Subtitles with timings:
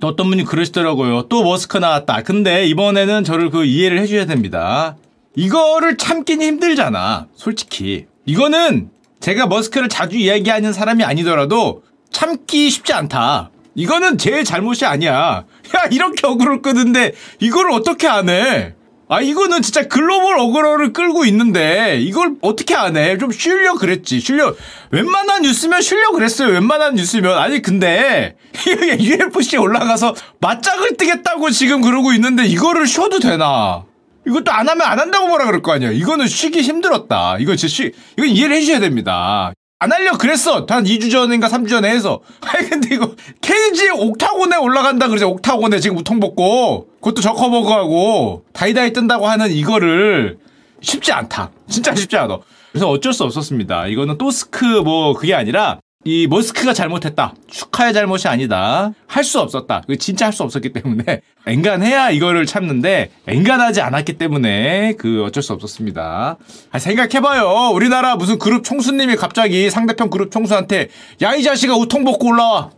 [0.00, 1.22] 또 어떤 분이 그러시더라고요.
[1.28, 2.22] 또 머스크 나왔다.
[2.22, 4.96] 근데 이번에는 저를 그 이해를 해줘야 됩니다.
[5.34, 7.26] 이거를 참기는 힘들잖아.
[7.34, 8.06] 솔직히.
[8.24, 8.90] 이거는
[9.20, 13.50] 제가 머스크를 자주 이야기하는 사람이 아니더라도 참기 쉽지 않다.
[13.74, 15.44] 이거는 제 잘못이 아니야.
[15.76, 18.74] 야, 이렇게 어그로를 끄는데 이걸 어떻게 안 해?
[19.08, 23.16] 아, 이거는 진짜 글로벌 어그로를 끌고 있는데 이걸 어떻게 안 해?
[23.18, 24.18] 좀 쉬려 그랬지.
[24.18, 24.54] 쉬려.
[24.90, 26.48] 웬만한 뉴스면 쉬려 그랬어요.
[26.48, 27.38] 웬만한 뉴스면.
[27.38, 33.84] 아니, 근데 UFC 올라가서 맞짱을 뜨겠다고 지금 그러고 있는데 이거를 쉬어도 되나?
[34.26, 35.92] 이것도 안 하면 안 한다고 뭐라 그럴 거 아니야.
[35.92, 37.36] 이거는 쉬기 힘들었다.
[37.38, 39.52] 이거 진짜 쉬, 이건 이해를 해주셔야 됩니다.
[39.78, 40.64] 안 하려 그랬어.
[40.68, 42.20] 한 2주 전인가 3주 전에 해서.
[42.40, 45.28] 아니, 근데 이거, 케이지 옥타곤에 올라간다 그러죠.
[45.28, 46.88] 옥타곤에 지금 우통 벗고.
[47.00, 48.44] 그것도 저커버그하고.
[48.54, 50.38] 다이다이 뜬다고 하는 이거를
[50.80, 51.50] 쉽지 않다.
[51.68, 52.38] 진짜 쉽지 않아.
[52.72, 53.86] 그래서 어쩔 수 없었습니다.
[53.88, 57.34] 이거는 또스크 뭐, 그게 아니라, 이 머스크가 잘못했다.
[57.50, 58.92] 축하의 잘못이 아니다.
[59.08, 59.82] 할 수 없었다.
[59.98, 66.36] 진짜 할 수 없었기 때문에 엔간해야 이거를 참는데 엔간하지 않았기 때문에 그 어쩔 수 없었습니다.
[66.70, 67.72] 아, 생각해봐요.
[67.74, 70.90] 우리나라 무슨 그룹 총수님이 갑자기 상대편 그룹 총수한테
[71.22, 72.70] 야 이 자식아 우통 벗고 올라와.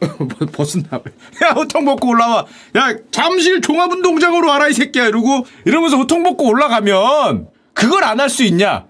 [0.52, 0.88] 벗은나
[1.44, 2.46] 야 우통 벗고 올라와.
[2.76, 8.42] 야 잠실 종합운동장으로 와라 이 새끼야 이러고 이러면서 우통 벗고 올라가면 그걸 안 할 수
[8.42, 8.87] 있냐?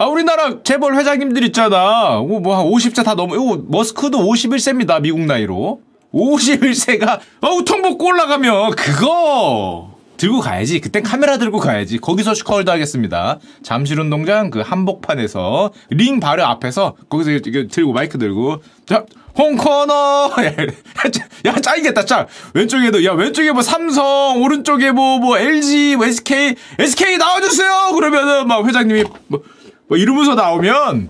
[0.00, 2.22] 아, 우리나라 재벌 회장님들 있잖아.
[2.26, 3.34] 뭐, 한 50세 다 넘어.
[3.34, 4.98] 이거 머스크도 51세입니다.
[5.02, 5.82] 미국 나이로.
[6.14, 9.90] 51세가, 어우, 웃통 벗고 올라가면, 그거!
[10.16, 10.80] 들고 가야지.
[10.80, 11.98] 그땐 카메라 들고 가야지.
[11.98, 13.40] 거기서 슈카월드 하겠습니다.
[13.62, 19.04] 잠실 운동장 그 한복판에서, 링 바로 앞에서, 거기서 이게 들고, 마이크 들고, 자,
[19.36, 20.30] 홍코너!
[21.44, 22.26] 야, 짱이겠다, 짱!
[22.54, 27.92] 왼쪽에도, 야, 왼쪽에 뭐 삼성, 오른쪽에 뭐, 뭐, LG, 뭐 SK, SK 나와주세요!
[27.94, 29.42] 그러면은 막 회장님이, 뭐,
[29.90, 31.08] 뭐 이러면서 나오면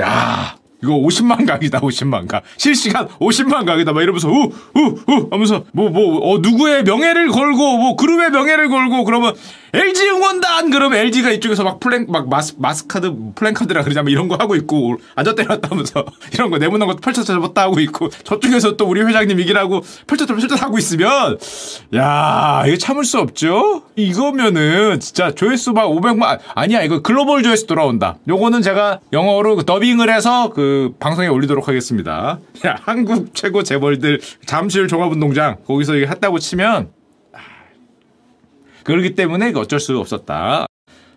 [0.00, 2.42] 야 이거 50만 각이다 50만 각.
[2.56, 3.92] 실시간 50만 각이다.
[3.92, 9.34] 막 이러면서 우우우 하면서 뭐 뭐 어, 누구의 명예를 걸고 뭐 그룹의 명예를 걸고 그러면
[9.74, 10.70] LG 응원단!
[10.70, 14.98] 그러면 LG가 이쪽에서 막 플랭 막 마스 마스카드 플랜카드라 그러자 면 이런 거 하고 있고
[15.14, 19.82] 앉아 때렸다면서 이런 거 내보낸 거 펼쳐서 잡았다 하고 있고 저쪽에서 또 우리 회장님 이기라고
[20.06, 21.38] 펼쳐서 펼쳐서 하고 있으면
[21.94, 23.84] 야 이거 참을 수 없죠?
[23.96, 28.18] 이거면은 진짜 조회수 막 500만 아니야 이거 글로벌 조회수 돌아온다.
[28.28, 32.38] 요거는 제가 영어로 그 더빙을 해서 그 방송에 올리도록 하겠습니다.
[32.66, 36.90] 야 한국 최고 재벌들 잠실 종합운동장 거기서 이게 했다고 치면
[38.84, 40.66] 그렇기 때문에 어쩔 수 없었다.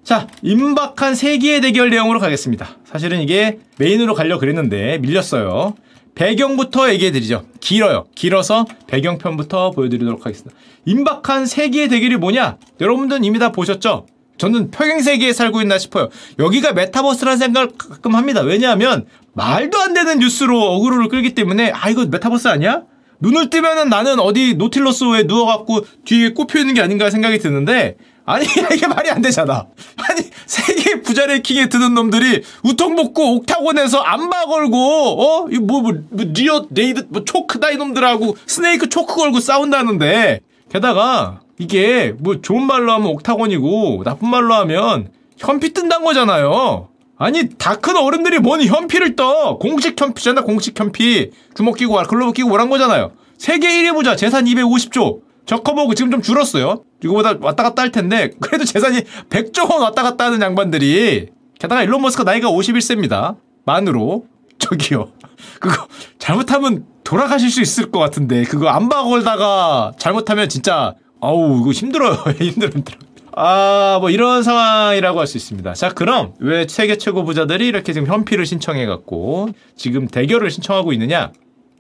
[0.04, 2.78] 자, 임박한 세기의 대결 내용으로 가겠습니다.
[2.86, 5.76] 사실은 이게 메인으로 가려 그랬는데 밀렸어요.
[6.14, 7.46] 배경부터 얘기해드리죠.
[7.60, 8.06] 길어요.
[8.16, 10.56] 길어서 배경편부터 보여드리도록 하겠습니다.
[10.86, 12.58] 임박한 세기의 대결이 뭐냐?
[12.80, 14.06] 여러분들은 이미 다 보셨죠?
[14.38, 16.10] 저는 평행세계에 살고 있나 싶어요.
[16.40, 18.42] 여기가 메타버스라는 생각을 가끔 합니다.
[18.42, 22.84] 왜냐하면 말도 안 되는 뉴스로 어그로를 끌기 때문에 아 이거 메타버스 아니야?
[23.20, 28.88] 눈을 뜨면은 나는 어디 노틸러스에 누워갖고 뒤에 꼽혀 있는 게 아닌가 생각이 드는데 아니 이게
[28.88, 29.68] 말이 안 되잖아.
[29.98, 35.94] 아니 세계 부자 랭킹에 드는 놈들이 웃통 벗고 옥타곤에서 암바 걸고 어 이거 뭐, 뭐,
[36.10, 40.40] 뭐 rear naked 뭐 choke 다 이 놈들하고 snake choke 걸고 싸운다는데
[40.72, 46.90] 게다가 이게 뭐 좋은 말로 하면 옥타곤이고 나쁜 말로 하면 현피 뜬다는 거잖아요.
[47.18, 49.58] 아니 다 큰 어른들이 뭔 현피를 떠?
[49.58, 51.32] 공식 현피잖아 공식 현피.
[51.56, 53.12] 주먹 끼고 글로브 끼고 오란 거잖아요.
[53.38, 55.22] 세계 1위 부자 재산 250조.
[55.46, 56.84] 저커버그 지금 좀 줄었어요.
[57.04, 61.28] 이거보다 왔다 갔다 할 텐데 그래도 재산이 100조 원 왔다 갔다 하는 양반들이.
[61.60, 63.38] 게다가 일론 머스크 나이가 51세입니다.
[63.66, 64.26] 만으로.
[64.58, 65.12] 저기요.
[65.60, 65.88] 그거
[66.18, 72.14] 잘못하면 돌아가실 수 있을 것 같은데 그거 안바 걸다가 잘못하면 진짜 아우 이거 힘들어요.
[72.40, 72.98] 힘들어 힘들어
[73.38, 75.74] 아, 뭐 이런 상황이라고 할 수 있습니다.
[75.74, 81.32] 자, 그럼 왜 세계 최고 부자들이 이렇게 지금 현피를 신청해 갖고 지금 대결을 신청하고 있느냐?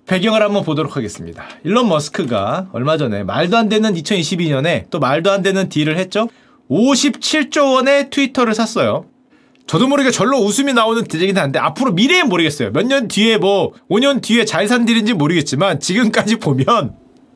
[0.07, 1.45] 배경을 한번 보도록 하겠습니다.
[1.63, 6.27] 일론 머스크가 얼마 전에 말도 안 되는 2022년에 또 말도 안 되는 딜을 했죠.
[6.69, 9.05] 57조 원의 트위터를 샀어요.
[9.67, 12.71] 저도 모르게 절로 웃음이 나오는 딜이긴 한데 앞으로 미래엔 모르겠어요.
[12.71, 16.93] 몇 년 뒤에 뭐 5년 뒤에 잘 산 딜인지 모르겠지만 지금까지 보면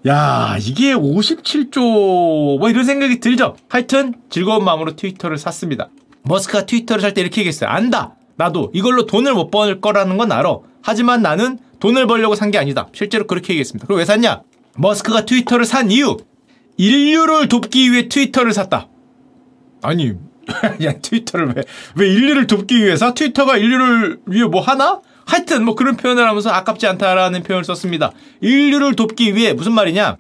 [0.08, 3.56] 야, 이게 57조, 뭐 이런 생각이 들죠?
[3.68, 5.90] 하여튼 즐거운 마음으로 트위터를 샀습니다.
[6.24, 7.70] 머스크가 트위터를 살 때 이렇게 얘기했어요.
[7.70, 8.16] 안다!
[8.38, 10.58] 나도 이걸로 돈을 못 벌 거라는 건 알아.
[10.82, 12.88] 하지만 나는 돈을 벌려고 산 게 아니다.
[12.94, 13.88] 실제로 그렇게 얘기했습니다.
[13.88, 14.42] 그럼 왜 샀냐?
[14.78, 16.16] 머스크가 트위터를 산 이유!
[16.78, 18.88] 인류를 돕기 위해 트위터를 샀다.
[19.82, 20.14] 아니,
[20.84, 21.64] 야, 트위터를 왜,
[21.96, 23.14] 왜 인류를 돕기 위해서?
[23.14, 25.02] 트위터가 인류를 위해 뭐 하나?
[25.30, 28.12] 하여튼 뭐 그런 표현을 하면서 아깝지 않다라는 표현을 썼습니다.
[28.42, 30.18] 인류를 돕기 위해 무슨 말이냐?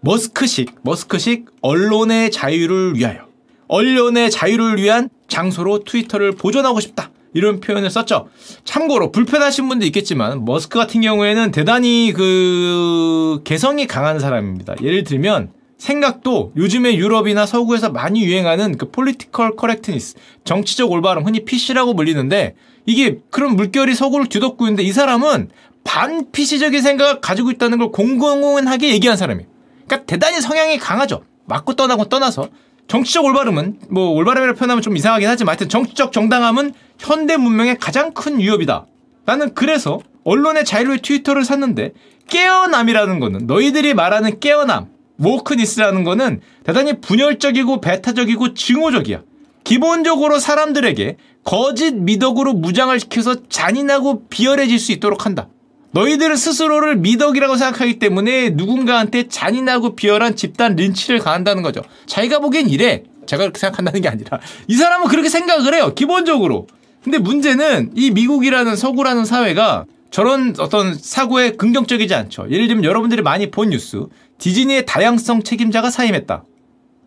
[0.00, 3.26] 머스크식, 머스크식 언론의 자유를 위하여.
[3.66, 7.10] 언론의 자유를 위한 장소로 트위터를 보존하고 싶다.
[7.32, 8.28] 이런 표현을 썼죠.
[8.64, 14.76] 참고로 불편하신 분도 있겠지만 머스크 같은 경우에는 대단히 그 개성이 강한 사람입니다.
[14.82, 20.14] 예를 들면 생각도 요즘에 유럽이나 서구에서 많이 유행하는 그 political correctness,
[20.44, 22.54] 정치적 올바름, 흔히 PC라고 불리는데
[22.86, 25.50] 이게 그런 물결이 서구를 뒤덮고 있는데 이 사람은
[25.84, 29.48] 반 PC적인 생각을 가지고 있다는 걸 공공연하게 얘기한 사람이에요.
[29.86, 31.22] 그러니까 대단히 성향이 강하죠.
[31.46, 32.48] 맞고 틀리고 떠나서
[32.88, 38.38] 정치적 올바름은 뭐 올바름이라 표현하면 좀 이상하긴 하지만 하여튼 정치적 정당함은 현대 문명의 가장 큰
[38.38, 38.86] 위협이다.
[39.26, 41.92] 나는 그래서 언론의 자유로의 트위터를 샀는데
[42.28, 44.88] 깨어남이라는 거는 너희들이 말하는 깨어남,
[45.18, 49.22] wokeness라는 거는 대단히 분열적이고 배타적이고 증오적이야.
[49.64, 55.48] 기본적으로 사람들에게 거짓 미덕으로 무장을 시켜서 잔인하고 비열해질 수 있도록 한다.
[55.92, 61.82] 너희들은 스스로를 미덕이라고 생각하기 때문에 누군가한테 잔인하고 비열한 집단 린치를 가한다는 거죠.
[62.06, 63.04] 자기가 보기엔 이래.
[63.26, 64.38] 제가 그렇게 생각한다는 게 아니라
[64.68, 65.92] 이 사람은 그렇게 생각을 해요.
[65.94, 66.66] 기본적으로.
[67.02, 72.46] 근데 문제는 이 미국이라는 서구라는 사회가 저런 어떤 사고에 긍정적이지 않죠.
[72.50, 74.06] 예를 들면 여러분들이 많이 본 뉴스
[74.38, 76.44] 디즈니의 다양성 책임자가 사임했다.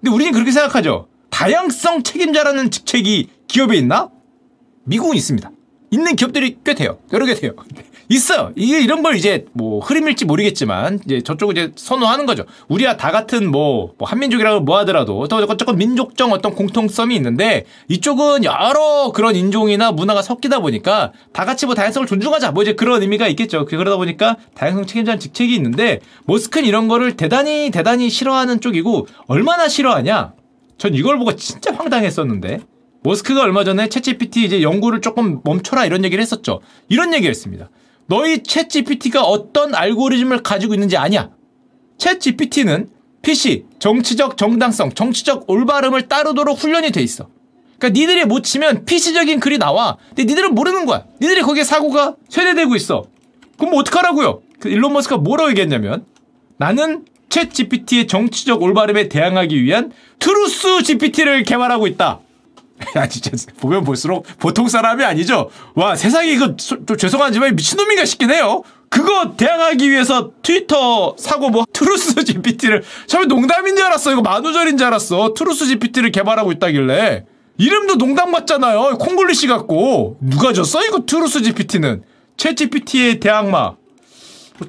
[0.01, 1.07] 근데 우리는 그렇게 생각하죠.
[1.29, 4.09] 다양성 책임자라는 직책이 기업에 있나?
[4.83, 5.51] 미국은 있습니다.
[5.91, 6.97] 있는 기업들이 꽤 돼요.
[7.13, 7.53] 여러 개 돼요.
[8.09, 8.53] 있어요.
[8.55, 12.45] 이게 이런 걸 이제 뭐 흐름일지 모르겠지만 이제 저쪽은 이제 선호하는 거죠.
[12.69, 18.45] 우리와 다 같은 뭐, 뭐 한민족이라고 뭐 하더라도 또 어쨌건 민족적 어떤 공통성이 있는데 이쪽은
[18.45, 23.27] 여러 그런 인종이나 문화가 섞이다 보니까 다 같이 뭐 다양성을 존중하자 뭐 이제 그런 의미가
[23.27, 23.65] 있겠죠.
[23.65, 30.33] 그러다 보니까 다양성 책임자는 직책이 있는데 모스크는 이런 거를 대단히 대단히 싫어하는 쪽이고 얼마나 싫어하냐?
[30.77, 32.59] 전 이걸 보고 진짜 황당했었는데
[33.03, 36.61] 머스크가 얼마 전에 챗GPT 이제 연구를 조금 멈춰라 이런 얘기를 했었죠.
[36.89, 37.69] 이런 얘기를 했습니다.
[38.07, 41.29] 너희 챗 GPT가 어떤 알고리즘을 가지고 있는지 아냐?
[41.97, 42.89] 챗 GPT는
[43.21, 47.27] PC, 정치적 정당성, 정치적 올바름을 따르도록 훈련이 돼 있어.
[47.77, 49.97] 그러니까 니들이 못 치면 PC적인 글이 나와.
[50.09, 51.05] 근데 니들은 모르는 거야.
[51.21, 53.05] 니들이 거기에 사고가 세대되고 있어.
[53.57, 54.41] 그럼 뭐 어떡하라고요?
[54.59, 56.05] 그 일론 머스크가 뭐라고 얘기했냐면
[56.57, 62.19] 나는 ChatGPT의 정치적 올바름에 대항하기 위한 TruthGPT를 개발하고 있다.
[62.95, 65.49] 야 진짜 보면 볼수록 보통 사람이 아니죠.
[65.75, 68.63] 와 세상에 이거 좀 죄송하지만 미친놈인가 싶긴 해요.
[68.89, 74.11] 그거 대항하기 위해서 트위터 사고 뭐 TruthGPT를 처음에 농담인 줄 알았어.
[74.11, 75.33] 이거 만우절인 줄 알았어.
[75.33, 77.25] TruthGPT를 개발하고 있다길래
[77.57, 78.97] 이름도 농담 같잖아요.
[78.99, 82.03] 콩글리시 같고 누가 줬어 이거 TruthGPT는
[82.37, 83.75] ChatGPT의 대항마.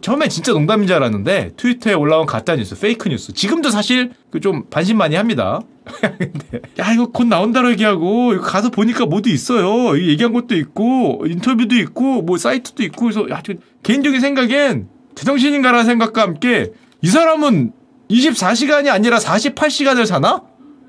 [0.00, 3.32] 처음에 진짜 농담인 줄 알았는데 트위터에 올라온 가짜 뉴스, fake news.
[3.32, 5.60] 지금도 사실 그 좀 반신반의합니다.
[6.00, 9.98] 근데 야 이거 곧 나온다고 얘기하고 이거 가서 보니까 뭐도 있어요.
[9.98, 13.42] 얘기한 것도 있고 인터뷰도 있고 뭐 사이트도 있고 그래서 야
[13.82, 17.72] 개인적인 생각엔 제정신인가라는 생각과 함께 이 사람은
[18.10, 20.42] 24시간이 아니라 48시간을 사나?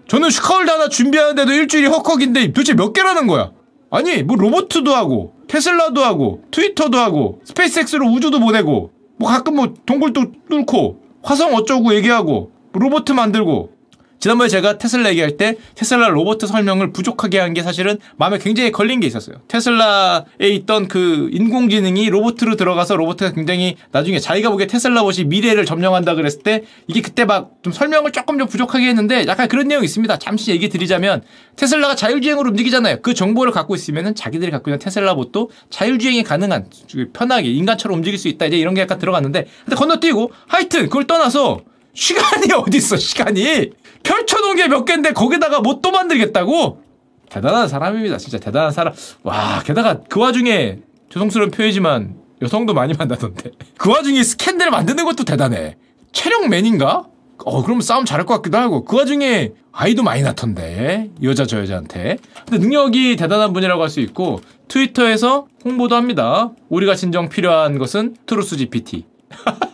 [0.08, 3.52] 저는 슈카월드 하나 준비하는데도 일주일이 헉헉인데 도대체 몇 개라는 거야?
[3.92, 10.26] 아니 뭐 로보트도 하고 테슬라도 하고 트위터도 하고 스페이스X로 우주도 보내고 뭐 가끔 뭐 동굴도
[10.50, 13.72] 뚫고 화성 어쩌고 얘기하고 로보트 만들고
[14.20, 19.00] 지난번에 제가 테슬라 얘기할 때 테슬라 로버트 설명을 부족하게 한 게 사실은 마음에 굉장히 걸린
[19.00, 19.38] 게 있었어요.
[19.48, 26.14] 테슬라에 있던 그 인공지능이 로버트로 들어가서 로버트가 굉장히 나중에 자기가 보기에 테슬라 봇이 미래를 점령한다
[26.16, 30.18] 그랬을 때 이게 그때 막 좀 설명을 조금 좀 부족하게 했는데 약간 그런 내용이 있습니다.
[30.20, 31.22] 잠시 얘기 드리자면
[31.58, 33.02] 테슬라가 자율주행으로 움직이잖아요.
[33.02, 36.68] 그 정보를 갖고 있으면은 자기들이 갖고 있는 테슬라 봇도 자율주행이 가능한
[37.12, 38.46] 편하게 인간처럼 움직일 수 있다.
[38.46, 41.60] 이제 이런 게 약간 들어갔는데 근데 건너뛰고 하여튼 그걸 떠나서
[41.94, 43.72] 시간이 어디 있어 시간이
[44.04, 46.82] 펼쳐놓은 게 몇 개인데 거기다가 뭐 또 만들겠다고?
[47.30, 48.18] 대단한 사람입니다.
[48.18, 48.94] 진짜 대단한 사람.
[49.24, 50.80] 와, 게다가 그 와중에
[51.12, 53.52] 죄송스러운 표현이지만 여성도 많이 만나던데.
[53.78, 55.76] 그 와중에 스캔들 만드는 것도 대단해.
[56.12, 57.06] 체력맨인가?
[57.46, 58.84] 어, 그러면 싸움 잘할 것 같기도 하고.
[58.84, 61.12] 그 와중에 아이도 많이 낳던데.
[61.22, 62.18] 여자 저 여자한테.
[62.48, 66.52] 근데 능력이 대단한 분이라고 할 수 있고, 트위터에서 홍보도 합니다.
[66.70, 69.06] 우리가 진정 필요한 것은 Truth GPT.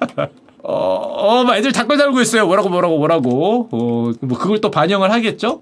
[0.68, 2.48] 어, 어, 애들 댓글 달고 있어요.
[2.48, 3.70] 뭐라고, 뭐라고, 뭐라고.
[3.72, 5.62] 어, 뭐, 그걸 또 반영을 하겠죠?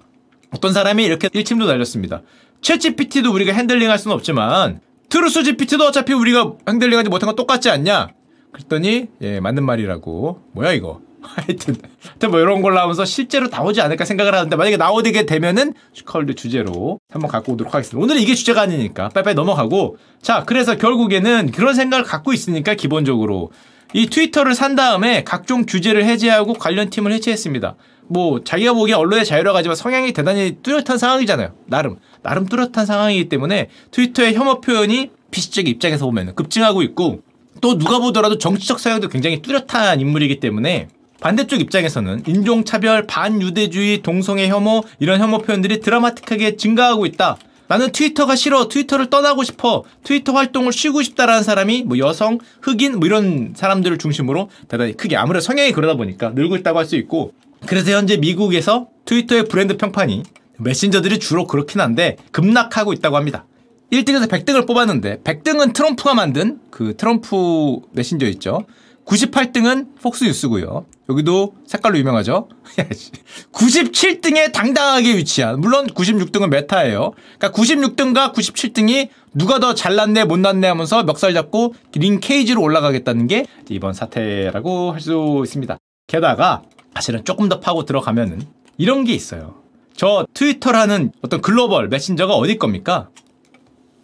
[0.50, 2.22] 어떤 사람이 이렇게 일침도 날렸습니다.
[2.62, 4.80] ChatGPT도 우리가 핸들링 할 수는 없지만,
[5.10, 8.08] Truth GPT도 어차피 우리가 핸들링하지 못한 건 똑같지 않냐?
[8.52, 10.40] 그랬더니, 예, 맞는 말이라고.
[10.52, 11.00] 뭐야, 이거.
[11.20, 16.34] 하여튼, 하여튼 뭐 이런 걸로 하면서 실제로 나오지 않을까 생각을 하는데, 만약에 나오게 되면은, 슈카월드
[16.34, 18.02] 주제로 한번 갖고 오도록 하겠습니다.
[18.02, 19.98] 오늘은 이게 주제가 아니니까, 빨리빨리 넘어가고.
[20.22, 23.50] 자, 그래서 결국에는 그런 생각을 갖고 있으니까, 기본적으로.
[23.94, 27.76] 이 트위터를 산 다음에 각종 규제를 해제하고 관련 팀을 해체했습니다.
[28.08, 31.54] 뭐 자기가 보기에 언론의 자유라고 하지만 성향이 대단히 뚜렷한 상황이잖아요.
[31.66, 37.20] 나름 나름 뚜렷한 상황이기 때문에 트위터의 혐오 표현이 PC적 입장에서 보면 급증하고 있고
[37.60, 40.88] 또 누가 보더라도 정치적 성향도 굉장히 뚜렷한 인물이기 때문에
[41.20, 47.38] 반대쪽 입장에서는 인종차별, 반유대주의, 동성애 혐오 이런 혐오 표현들이 드라마틱하게 증가하고 있다.
[47.66, 48.68] 나는 트위터가 싫어.
[48.68, 49.84] 트위터를 떠나고 싶어.
[50.02, 55.42] 트위터 활동을 쉬고 싶다라는 사람이 뭐 여성, 흑인 뭐 이런 사람들을 중심으로 대단히 크게 아무래도
[55.44, 57.32] 성향이 그러다 보니까 늘고 있다고 할 수 있고
[57.66, 60.22] 그래서 현재 미국에서 트위터의 브랜드 평판이
[60.58, 63.46] 메신저들이 주로 그렇긴 한데 급락하고 있다고 합니다.
[63.90, 68.64] 1등에서 100등을 뽑았는데 100등은 트럼프가 만든 그 트럼프 메신저 있죠.
[69.06, 70.84] 98등은 폭스뉴스고요.
[71.08, 72.48] 여기도 색깔로 유명하죠.
[73.52, 77.12] 97등에 당당하게 위치한 물론 96등은 메타예요.
[77.38, 83.92] 그러니까 96등과 97등이 누가 더 잘났네 못났네 하면서 멱살 잡고 링 케이지로 올라가겠다는 게 이번
[83.92, 85.76] 사태라고 할 수 있습니다.
[86.06, 86.62] 게다가
[86.94, 88.42] 사실은 조금 더 파고 들어가면은
[88.78, 89.56] 이런 게 있어요.
[89.96, 93.08] 저 트위터라는 어떤 글로벌 메신저가 어디 겁니까?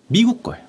[0.08, 0.64] 미국 거예요.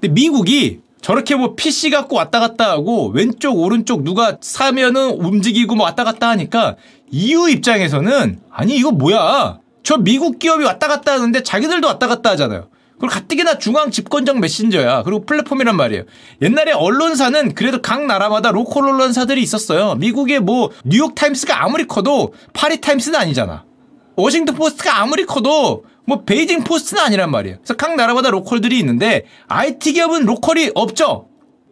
[0.00, 5.86] 근데 미국이 저렇게 뭐 PC 갖고 왔다 갔다 하고 왼쪽 오른쪽 누가 사면은 움직이고 뭐
[5.86, 6.74] 왔다 갔다 하니까
[7.12, 12.66] EU 입장에서는 아니 이거 뭐야 저 미국 기업이 왔다 갔다 하는데 자기들도 왔다 갔다 하잖아요.
[12.98, 15.04] 그리고 가뜩이나 중앙 집권적 메신저야.
[15.04, 16.02] 그리고 플랫폼이란 말이에요.
[16.42, 19.94] 옛날에 언론사는 그래도 각 나라마다 로컬 언론사들이 있었어요.
[19.94, 23.64] 미국의 뭐 뉴욕 타임스가 아무리 커도 파리 타임스는 아니잖아.
[24.16, 27.58] 워싱턴 포스트가 아무리 커도 뭐 베이징 포스트는 아니란 말이에요.
[27.58, 31.28] 그래서 각 나라마다 로컬들이 있는데 IT 기업은 로컬이 없죠.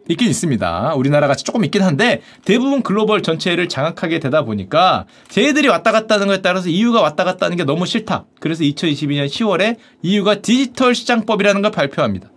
[0.07, 0.93] 있긴 있습니다.
[0.95, 6.27] 우리나라 같이 조금 있긴 한데 대부분 글로벌 전체를 장악하게 되다 보니까 쟤들이 왔다 갔다 하는
[6.27, 8.25] 거에 따라서 EU가 왔다 갔다 하는 게 너무 싫다.
[8.39, 12.29] 그래서 2022년 10월에 EU가 디지털 시장법이라는 걸 발표합니다.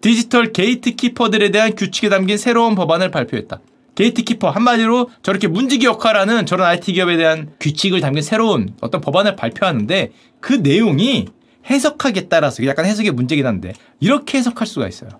[0.00, 3.60] 디지털 게이트키퍼들에 대한 규칙이 담긴 새로운 법안을 발표했다.
[3.96, 10.12] 게이트키퍼 한마디로 저렇게 문지기 역할하는 저런 IT 기업에 대한 규칙을 담긴 새로운 어떤 법안을 발표하는데
[10.40, 11.26] 그 내용이
[11.68, 15.10] 해석하기에 따라서 약간 해석의 문제긴 한데 이렇게 해석할 수가 있어요.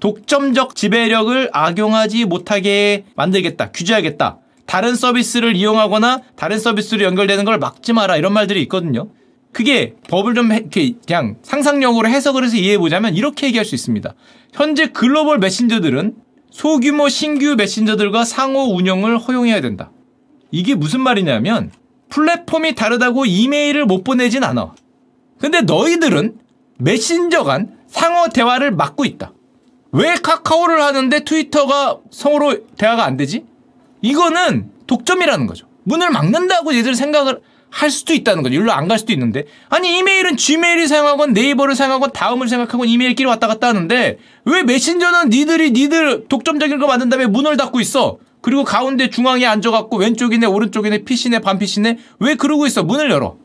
[0.00, 3.72] 독점적 지배력을 악용하지 못하게 만들겠다.
[3.72, 4.38] 규제하겠다.
[4.66, 8.16] 다른 서비스를 이용하거나 다른 서비스로 연결되는 걸 막지 마라.
[8.16, 9.08] 이런 말들이 있거든요.
[9.52, 14.14] 그게 법을 좀 이렇게 그냥 상상력으로 해석을 해서 이해해 보자면 이렇게 얘기할 수 있습니다.
[14.52, 16.14] 현재 글로벌 메신저들은
[16.50, 19.90] 소규모 신규 메신저들과 상호 운영을 허용해야 된다.
[20.50, 21.70] 이게 무슨 말이냐면
[22.10, 24.74] 플랫폼이 다르다고 이메일을 못 보내진 않아.
[25.40, 26.38] 근데 너희들은
[26.78, 29.32] 메신저 간 상호 대화를 막고 있다.
[29.92, 33.44] 왜 카카오를 하는데 트위터가 성으로 대화가 안 되지?
[34.02, 35.66] 이거는 독점이라는 거죠.
[35.84, 37.40] 문을 막는다고 얘들 생각을
[37.70, 38.54] 할 수도 있다는 거죠.
[38.54, 39.44] 일로 안 갈 수도 있는데.
[39.68, 45.72] 아니, 이메일은 지메일을 사용하건 네이버를 사용하건 다음을 생각하건 이메일끼리 왔다 갔다 하는데 왜 메신저는 니들이
[45.72, 48.18] 니들 독점적인 거 만든 다음에 문을 닫고 있어?
[48.40, 52.82] 그리고 가운데 중앙에 앉아갖고 왼쪽이네 오른쪽이네 PC네 반PC네 왜 그러고 있어?
[52.84, 53.36] 문을 열어.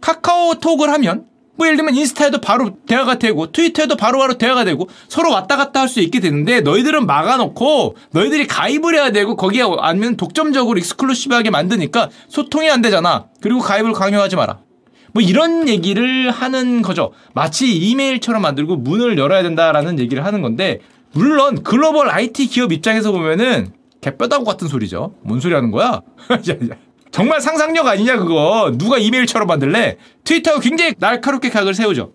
[0.00, 1.26] 카카오톡을 하면
[1.60, 5.80] 뭐 예를 들면 인스타에도 바로 대화가 되고 트위터에도 바로 바로 대화가 되고 서로 왔다 갔다
[5.82, 12.08] 할 수 있게 되는데 너희들은 막아놓고 너희들이 가입을 해야 되고 거기에 아니면 독점적으로 익스클루시브하게 만드니까
[12.28, 13.26] 소통이 안 되잖아.
[13.42, 14.60] 그리고 가입을 강요하지 마라.
[15.12, 17.12] 뭐 이런 얘기를 하는 거죠.
[17.34, 20.78] 마치 이메일처럼 만들고 문을 열어야 된다라는 얘기를 하는 건데
[21.12, 25.14] 물론 글로벌 IT 기업 입장에서 보면은 개뼈다구 같은 소리죠.
[25.22, 26.00] 뭔 소리 하는 거야?
[27.10, 28.72] 정말 상상력 아니냐 그거?
[28.76, 29.96] 누가 이메일처럼 만들래?
[30.24, 32.12] 트위터가 굉장히 날카롭게 각을 세우죠.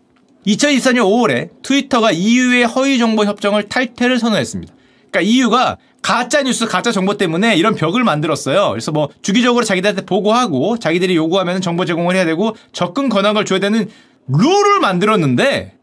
[0.48, 4.74] 2024년 5월에 트위터가 EU의 허위 정보 협정을 탈퇴를 선언했습니다.
[5.12, 8.70] 그러니까 EU가 가짜 뉴스 가짜 정보 때문에 이런 벽을 만들었어요.
[8.70, 13.90] 그래서 뭐 주기적으로 자기들한테 보고하고 자기들이 요구하면 정보 제공을 해야 되고 접근 권한을 줘야 되는
[14.28, 15.74] 룰을 만들었는데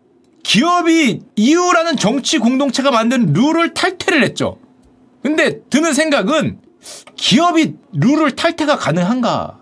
[0.44, 4.58] 기업이 EU라는 정치 공동체가 만든 룰을 탈퇴를 했죠.
[5.22, 6.58] 근데 드는 생각은
[7.16, 9.58] 기업이 룰을 탈퇴가 가능한가?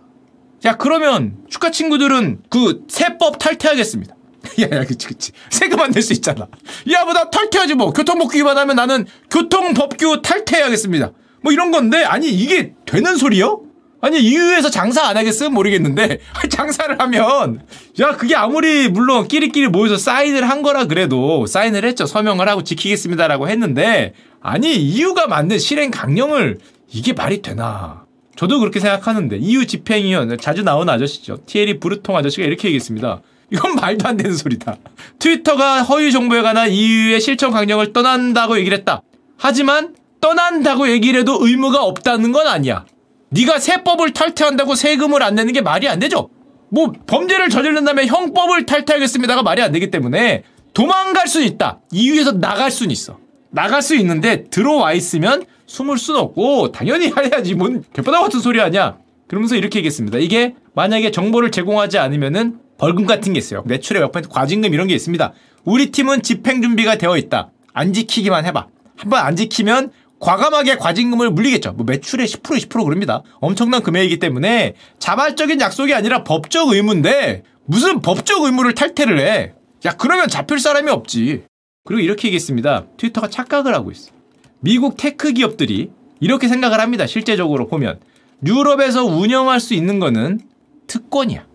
[0.62, 4.14] 자, 그러면 축하 친구들은 그 세법 탈퇴하겠습니다.
[4.60, 5.32] 야, 야, 그치, 그치.
[5.50, 6.48] 세금 안 낼 수 있잖아.
[6.92, 7.92] 야, 뭐, 나 탈퇴하지 뭐.
[7.92, 11.12] 교통법규 위반하면 나는 교통법규 탈퇴해야겠습니다.
[11.42, 13.62] 뭐 이런 건데, 아니, 이게 되는 소리요?
[14.02, 17.62] 아니, 이유에서 장사 안 하겠으면 모르겠는데, 장사를 하면,
[18.00, 22.06] 야, 그게 아무리, 물론, 끼리끼리 모여서 사인을 한 거라 그래도, 사인을 했죠.
[22.06, 28.04] 서명을 하고 지키겠습니다라고 했는데, 아니, 이유가 맞는 실행 강령을 이게 말이 되나?
[28.36, 31.40] 저도 그렇게 생각하는데 이유 집행위원 자주 나오는 아저씨죠.
[31.44, 33.20] 티에리 브루통 아저씨가 이렇게 얘기했습니다.
[33.52, 34.76] 이건 말도 안 되는 소리다.
[35.18, 39.02] 트위터가 허위 정보에 관한 EU의 실천 강령을 떠난다고 얘기를 했다.
[39.36, 42.86] 하지만 떠난다고 얘기를 해도 의무가 없다는 건 아니야.
[43.30, 46.30] 네가 세법을 탈퇴한다고 세금을 안 내는 게 말이 안 되죠.
[46.70, 51.80] 뭐 범죄를 저지른다면 형법을 탈퇴하겠습니다가 말이 안 되기 때문에 도망갈 수는 있다.
[51.92, 53.18] EU에서 나갈 수는 있어.
[53.50, 58.98] 나갈 수 있는데 들어와 있으면 숨을 수는 없고 당연히 해야지 뭔 개뼈다 같은 소리 하냐
[59.28, 64.28] 그러면서 이렇게 얘기했습니다 이게 만약에 정보를 제공하지 않으면은 벌금 같은 게 있어요 매출의 몇 퍼센트
[64.28, 65.32] 과징금 이런 게 있습니다
[65.64, 68.66] 우리 팀은 집행 준비가 되어 있다 안 지키기만 해봐
[68.96, 71.72] 한번 안 지키면 과감하게 과징금을 물리겠죠.
[71.72, 73.22] 뭐 매출의 10% 20% 그럽니다.
[73.40, 79.52] 엄청난 금액이기 때문에 자발적인 약속이 아니라 법적 의무인데 무슨 법적 의무를 탈퇴를 해.
[79.86, 81.44] 야, 그러면 잡힐 사람이 없지.
[81.84, 82.84] 그리고 이렇게 얘기했습니다.
[82.96, 84.10] 트위터가 착각을 하고 있어.
[84.60, 87.06] 미국 tech 기업들이 이렇게 생각을 합니다.
[87.06, 87.98] 실제적으로 보면.
[88.46, 90.40] 유럽에서 운영할 수 있는 거는
[90.86, 91.46] 특권이야.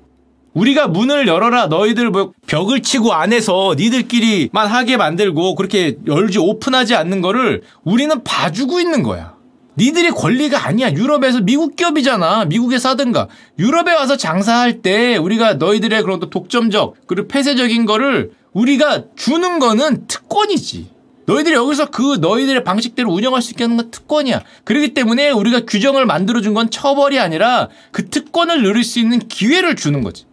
[0.54, 7.22] 우리가 문을 열어라 너희들 뭐 벽을 치고 안에서 니들끼리만 하게 만들고 그렇게 열지 오픈하지 않는
[7.22, 9.36] 거를 우리는 봐주고 있는 거야.
[9.78, 10.92] 니들의 권리가 아니야.
[10.94, 12.46] 유럽에서 미국 기업이잖아.
[12.46, 13.28] 미국에 사든가.
[13.60, 20.08] 유럽에 와서 장사할 때 우리가 너희들의 그런 또 독점적 그리고 폐쇄적인 거를 우리가 주는 거는
[20.08, 20.90] 특권이지.
[21.28, 24.44] 너희들이 여기서 그 너희들의 방식대로 운영할 수 있게 하는 건 특권이야.
[24.64, 30.02] 그렇기 때문에 우리가 규정을 만들어준 건 처벌이 아니라 그 특권을 누릴 수 있는 기회를 주는
[30.04, 30.26] 거지.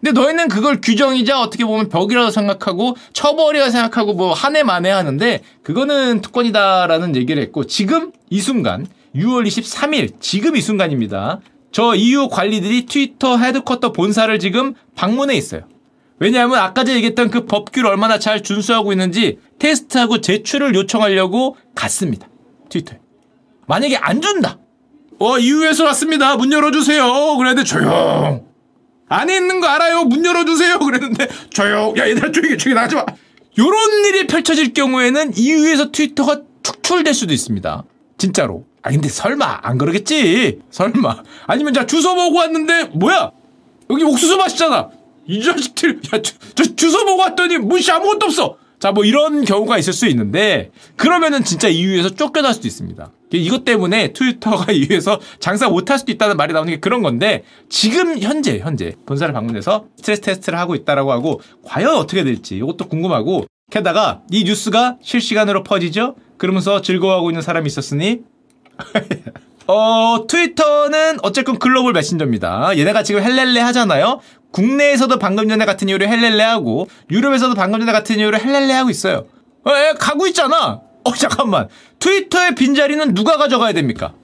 [0.00, 5.40] 근데 너희는 그걸 규정이자 어떻게 보면 벽이라고 생각하고 처벌이라고 생각하고 뭐 한 해 만에 하는데
[5.62, 11.40] 그거는 특권이다라는 얘기를 했고 지금 이 순간 6월 23일 지금 이 순간입니다.
[11.72, 15.62] 저 EU 관리들이 트위터 헤드쿼터 본사를 지금 방문해 있어요.
[16.18, 22.28] 왜냐하면 아까 전에 얘기했던 그 법규를 얼마나 잘 준수하고 있는지 테스트하고 제출을 요청하려고 갔습니다.
[22.70, 22.98] 트위터에.
[23.66, 24.58] 만약에 안 준다.
[25.18, 26.36] 어, EU에서 왔습니다.
[26.36, 27.36] 문 열어주세요.
[27.36, 28.46] 그랬는데 조용.
[29.08, 30.04] 안에 있는 거 알아요.
[30.04, 30.78] 문 열어주세요.
[30.78, 31.96] 그랬는데 조용.
[31.98, 33.04] 야 얘들아 조용히 조용히 나가지 마.
[33.58, 37.84] 요런 일이 펼쳐질 경우에는 EU에서 트위터가 축출될 수도 있습니다.
[38.18, 38.64] 진짜로.
[38.82, 40.60] 아 근데 설마 안 그러겠지.
[40.70, 41.22] 설마.
[41.46, 43.32] 아니면 자 주소 보고 왔는데 뭐야?
[43.90, 44.90] 여기 옥수수 맛있잖아.
[45.26, 48.56] 이 자식들 야, 저, 저 주소 보고 왔더니 무시 아무것도 없어.
[48.78, 53.10] 자, 뭐 이런 경우가 있을 수 있는데 그러면은 진짜 EU에서 쫓겨날 수도 있습니다.
[53.32, 58.58] 이것 때문에 트위터가 EU에서 장사 못할 수도 있다는 말이 나오는 게 그런 건데 지금 현재
[58.58, 64.44] 현재 본사를 방문해서 스트레스 테스트를 하고 있다라고 하고 과연 어떻게 될지 이것도 궁금하고 게다가 이
[64.44, 66.14] 뉴스가 실시간으로 퍼지죠.
[66.36, 68.20] 그러면서 즐거워하고 있는 사람이 있었으니
[69.68, 72.78] 어, 트위터는 어쨌건 글로벌 메신저입니다.
[72.78, 74.20] 얘네가 지금 헬렐레 하잖아요.
[74.56, 79.26] 국내에서도 방금 전에 같은 이유로 헬렐레 하고 유럽에서도 방금 전에 같은 이유로 헬렐레 하고 있어요.
[79.64, 80.80] 어, 에, 가고 있잖아.
[81.04, 81.68] 어, 잠깐만.
[81.98, 84.14] 트위터의 빈자리는 누가 가져가야 됩니까?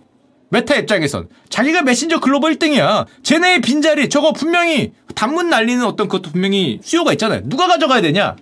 [0.48, 3.04] 메타 입장에선 자기가 메신저 글로벌 1등이야.
[3.22, 7.42] 쟤네의 빈자리 저거 분명히 단문 날리는 어떤 그것도 분명히 수요가 있잖아요.
[7.44, 8.36] 누가 가져가야 되냐?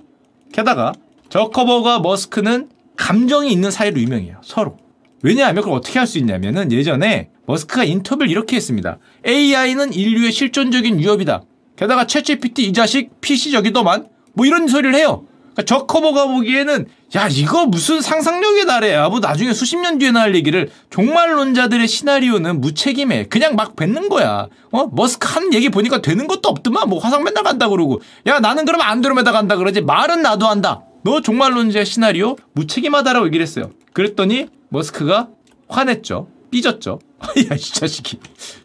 [0.53, 0.93] 게다가
[1.29, 4.41] 저커버가 머스크는 감정이 있는 사이로 유명해요.
[4.45, 4.77] 서로.
[5.23, 8.99] 왜냐하면 그걸 어떻게 할 수 있냐면은 예전에 머스크가 인터뷰를 이렇게 했습니다.
[9.27, 11.43] AI는 인류의 실존적인 위협이다.
[11.81, 15.25] 게다가 챗GPT 이 자식 PC적이더만 뭐 이런 소리를 해요.
[15.55, 19.09] 그러니까 저 커버가 보기에는 야 이거 무슨 상상력의 나래야.
[19.09, 23.29] 뭐 나중에 수십 년 뒤에 나올 얘기를 종말론자들의 시나리오는 무책임해.
[23.29, 24.49] 그냥 막 뱉는 거야.
[24.73, 24.89] 어?
[24.93, 26.91] 머스크 하는 얘기 보니까 되는 것도 없더만.
[26.91, 28.03] 뭐 화성 맨날 간다 그러고.
[28.27, 29.81] 야 나는 그럼 안드로메다 간다 그러지.
[29.81, 30.83] 말은 나도 한다.
[31.03, 33.71] 너 종말론자의 시나리오 무책임하다라고 얘기를 했어요.
[33.95, 35.29] 그랬더니 머스크가
[35.69, 36.29] 화냈죠.
[36.51, 36.99] 삐졌죠.
[37.51, 38.19] 야, 이 자식이.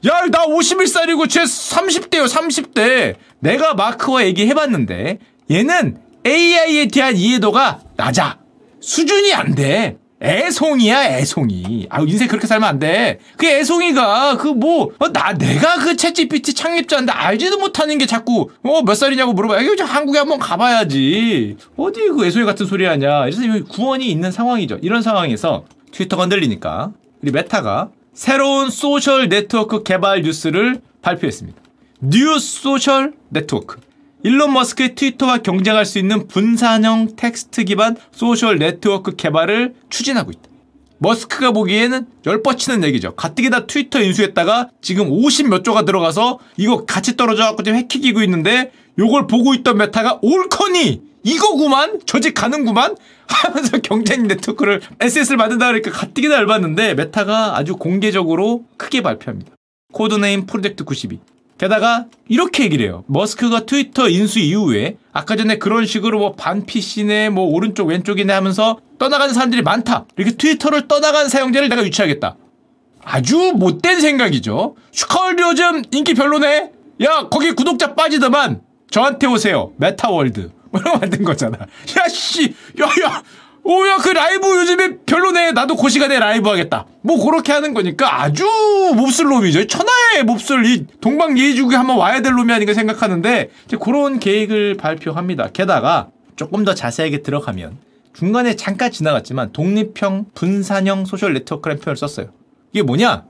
[0.08, 3.15] 야, 나 51살이고 쟤 30대요, 30대.
[3.39, 5.19] 내가 마크와 얘기해봤는데,
[5.52, 8.39] 얘는 AI에 대한 이해도가 낮아.
[8.82, 9.98] 수준이 안 돼.
[10.21, 11.88] 애송이야, 애송이.
[11.89, 13.19] 아, 인생 그렇게 살면 안 돼.
[13.38, 18.82] 그 애송이가, 그 뭐, 어, 나, 내가 그 챗GPT 창립자인데 알지도 못하는 게 자꾸, 어,
[18.82, 19.62] 몇 살이냐고 물어봐.
[19.62, 21.58] 이거 한국에 한번 가봐야지.
[21.76, 23.26] 어디 그 애송이 같은 소리 하냐.
[23.26, 24.80] 그래서 구원이 있는 상황이죠.
[24.82, 26.91] 이런 상황에서 트위터가 흔들리니까
[27.25, 31.59] 우리 메타가 새로운 소셜 네트워크 개발 뉴스를 발표했습니다.
[32.01, 33.79] New social network.
[34.21, 40.41] 일론 머스크의 트위터와 경쟁할 수 있는 분산형 텍스트 기반 소셜 네트워크 개발을 추진하고 있다.
[40.99, 43.15] 머스크가 보기에는 열뻗치는 얘기죠.
[43.15, 49.25] 가뜩이나 트위터 인수했다가 지금 50 몇 조가 들어가서 이거 같이 떨어져갖고 지금 해키기고 있는데 요걸
[49.25, 52.95] 보고 있던 메타가 옳거니 이거구만 저집 가는구만
[53.27, 59.51] 하면서 경쟁 네트워크를 SNS를 만든다 그러니까 가뜩이나 열받는데 메타가 아주 공개적으로 크게 발표합니다.
[59.91, 61.19] Codename Project 92.
[61.57, 63.03] 게다가 이렇게 얘기를 해요.
[63.07, 69.33] 머스크가 트위터 인수 이후에 아까 전에 그런 식으로 뭐 반PC네 뭐 오른쪽 왼쪽이네 하면서 떠나가는
[69.33, 70.05] 사람들이 많다.
[70.17, 72.35] 이렇게 트위터를 떠나간 사용자를 내가 유치하겠다.
[73.03, 74.75] 아주 못된 생각이죠.
[74.91, 76.71] 슈카 요즘 인기 별로네.
[77.03, 78.61] 야 거기 구독자 빠지더만
[78.91, 79.71] 저한테 오세요.
[79.77, 80.51] 메타월드.
[80.75, 81.57] 뭐라고 만든 거잖아.
[81.59, 82.53] 야, 씨!
[82.81, 83.23] 야, 야!
[83.63, 85.53] 오, 야, 그 라이브 요즘에 별로네.
[85.53, 86.85] 나도 고 시간에 라이브 하겠다.
[87.01, 88.45] 뭐, 그렇게 하는 거니까 아주
[88.95, 89.65] 몹쓸 놈이죠.
[89.65, 95.49] 천하의 몹쓸, 이 동방 예의지국에 한번 와야 될 놈이 아닌가 생각하는데, 이제 그런 계획을 발표합니다.
[95.51, 97.77] 게다가 조금 더 자세하게 들어가면,
[98.13, 102.27] 중간에 잠깐 지나갔지만, 독립형 분산형 소셜 네트워크라는 표현을 썼어요.
[102.71, 103.23] 이게 뭐냐?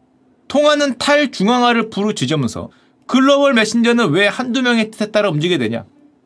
[0.49, 2.71] 통하는 탈중앙화를 부르짖으면서,
[3.07, 5.85] 글로벌 메신저는 왜 한두 명의 뜻에 따라 움직이게 되냐?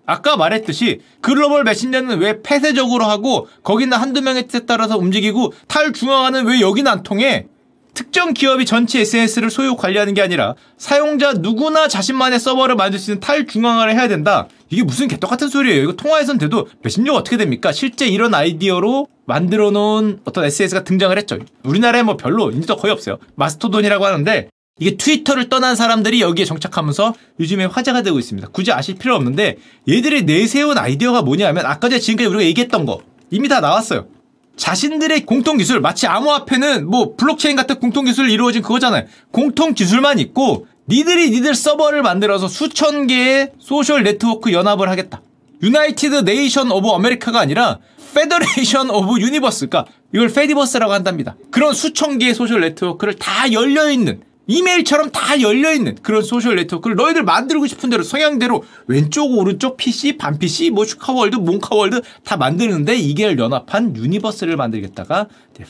[0.10, 6.62] 아까 말했듯이 글로벌 메신저는 왜 폐쇄적으로 하고 거기는 한두 명의 뜻에 따라서 움직이고 탈중앙화는 왜
[6.62, 7.46] 여기는 안 통해?
[7.94, 13.20] 특정 기업이 전체 SNS를 소유 관리하는 게 아니라 사용자 누구나 자신만의 서버를 만들 수 있는
[13.20, 14.48] 탈중앙화를 해야 된다.
[14.70, 15.84] 이게 무슨 개떡 같은 소리예요.
[15.84, 17.72] 이거 통화에선 돼도 메신저가 어떻게 됩니까?
[17.72, 21.38] 실제 이런 아이디어로 만들어 놓은 어떤 SNS가 등장을 했죠.
[21.64, 23.18] 우리나라에 뭐 별로 인지도 거의 없어요.
[23.36, 28.50] 마스토돈이라고 하는데 이게 트위터를 떠난 사람들이 여기에 정착하면서 요즘에 화제가 되고 있습니다.
[28.52, 33.48] 굳이 아실 필요 없는데 얘들이 내세운 아이디어가 뭐냐면 아까 전에 지금까지 우리가 얘기했던 거 이미
[33.48, 34.08] 다 나왔어요.
[34.56, 39.06] 자신들의 공통 기술 마치 암호화폐는 뭐 블록체인 같은 공통 기술을 이루어진 그거잖아요.
[39.32, 45.22] 공통 기술만 있고 니들이 니들 서버를 만들어서 수천 개의 소셜 네트워크 연합을 하겠다.
[45.62, 47.80] United Nation of America가 아니라
[48.14, 51.36] Federation of Universe 그러니까 이걸 Fediverse라고 한답니다.
[51.52, 57.24] 그런 수천 개의 소셜 네트워크를 다 열려 있는 이메일처럼 다 열려있는 그런 소셜 네트워크를 너희들
[57.24, 63.38] 만들고 싶은 대로 성향대로 왼쪽 오른쪽 PC 반 PC 뭐 슈카월드 몽카월드 다 만드는데 이게
[63.38, 65.28] 연합한 universe를 만들겠다가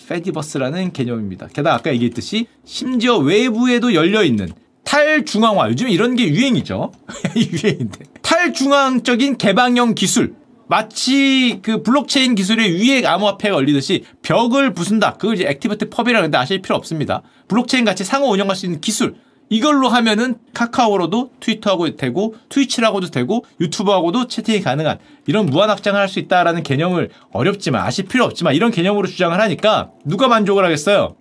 [0.08, 1.48] Fediverse라는 개념입니다.
[1.48, 4.54] 게다가 아까 얘기했듯이 심지어 외부에도 열려있는
[4.86, 6.94] 탈중앙화 요즘 이런 게 유행이죠.
[7.36, 10.36] 유행인데 탈중앙적인 개방형 기술
[10.70, 15.14] 마치 그 블록체인 기술의 위에 암호화폐가 걸리듯이 벽을 부순다.
[15.14, 17.24] 그걸 이제 ActivityPub이라고 하는데 아실 필요 없습니다.
[17.48, 19.16] 블록체인 같이 상호 운영할 수 있는 기술.
[19.50, 26.20] 이걸로 하면은 카카오로도 트위터하고 되고 트위치하고도 되고 유튜브하고도 채팅이 가능한 이런 무한 확장을 할 수
[26.20, 31.16] 있다라는 개념을 어렵지만 아실 필요 없지만 이런 개념으로 주장을 하니까 누가 만족을 하겠어요?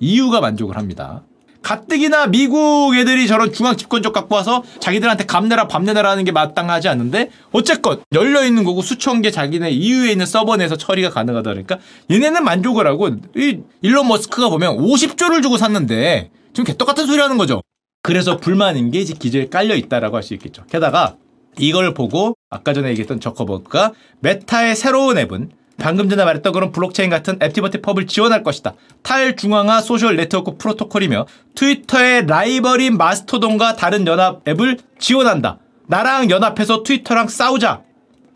[0.00, 1.22] EU가 만족을 합니다.
[1.62, 7.30] 가뜩이나 미국 애들이 저런 중앙 집권적 갖고 와서 자기들한테 감내라 밤내라 하는 게 마땅하지 않는데
[7.52, 11.78] 어쨌건 열려 있는 거고 수천 개 자기네 EU에 있는 서버 내에서 처리가 가능하다 그러니까
[12.10, 17.62] 얘네는 만족을 하고 이 일론 머스크가 보면 50조를 주고 샀는데 지금 개떡같은 소리 하는 거죠.
[18.02, 20.64] 그래서 불만인 게 이제 기저에 깔려 있다라고 할 수 있겠죠.
[20.70, 21.16] 게다가
[21.58, 27.38] 이걸 보고 아까 전에 얘기했던 저커버그가 메타의 새로운 앱은 방금 전에 말했던 그런 블록체인 같은
[27.40, 28.74] ActivityPub을 지원할 것이다.
[29.02, 35.58] 탈중앙화 소셜 네트워크 프로토콜이며 트위터의 라이벌인 마스토돈과 다른 연합 앱을 지원한다.
[35.88, 37.82] 나랑 연합해서 트위터랑 싸우자.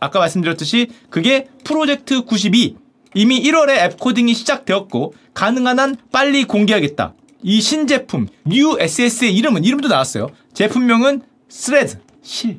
[0.01, 2.77] 아까 말씀드렸듯이 그게 프로젝트 92.
[3.15, 7.15] 이미 1월에 앱 코딩이 시작되었고 가능한 한 빨리 공개하겠다.
[7.43, 10.31] 이 신제품 new SNS의 이름은 이름도 나왔어요.
[10.55, 12.59] 제품명은 스레드 실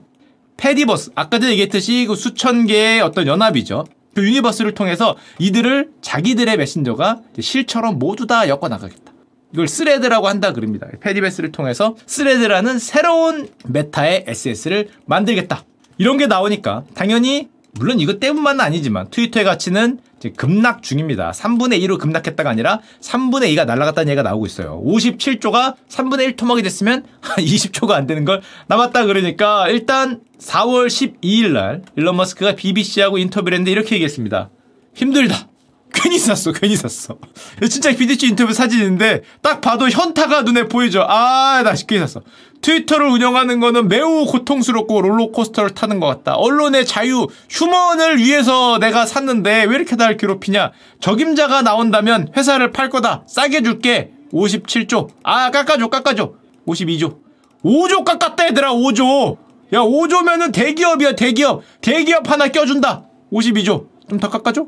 [0.58, 3.86] Fediverse 아까 전에 얘기했듯이 그 수천 개의 어떤 연합이죠.
[4.16, 9.14] 그 universe를 통해서 이들을 자기들의 메신저가 실처럼 모두 다 엮어 나가겠다.
[9.54, 10.88] 이걸 스레드라고 한다 그럽니다.
[11.02, 15.64] Fediverse를 통해서 스레드라는 새로운 메타의 SNS를 만들겠다.
[15.98, 20.00] 이런 게 나오니까 당연히 물론 이것 때문만은 아니지만 트위터의 가치는
[20.34, 21.32] 급락 중입니다.
[21.32, 24.82] 3분의 2로 급락했다가 아니라 3분의 2가 날아갔다는 얘기가 나오고 있어요.
[24.86, 27.06] 57조가 3분의 1 토막이 됐으면
[27.38, 33.72] 20조가 안 되는 걸 남았다 그러니까 일단 4월 12일 날 일론 머스크가 BBC하고 인터뷰를 했는데
[33.72, 34.50] 이렇게 얘기했습니다.
[34.94, 35.48] 힘들다.
[35.96, 37.18] 괜히 샀어, 괜히 샀어.
[37.70, 41.04] 진짜 BDC 인터뷰 사진인데 딱 봐도 현타가 눈에 보이죠.
[41.08, 42.22] 아, 나 괜히 샀어.
[42.62, 46.34] 트위터를 운영하는 거는 매우 고통스럽고 롤러코스터를 타는 것 같다.
[46.36, 50.72] 언론의 자유, 휴먼을 위해서 내가 샀는데 왜 이렇게 날 괴롭히냐.
[51.00, 53.24] 적임자가 나온다면 회사를 팔 거다.
[53.28, 54.12] 싸게 줄게.
[54.34, 55.10] 57조.
[55.24, 56.34] 아, 깎아줘, 깎아줘.
[56.68, 57.18] 52조.
[57.64, 59.38] 5조 깎았다, 얘들아, 5조.
[59.74, 61.64] 야, 5조면은 대기업이야, 대기업.
[61.82, 63.06] 대기업 하나 껴준다.
[63.32, 63.88] 52조.
[64.10, 64.66] 좀 더 깎아줘?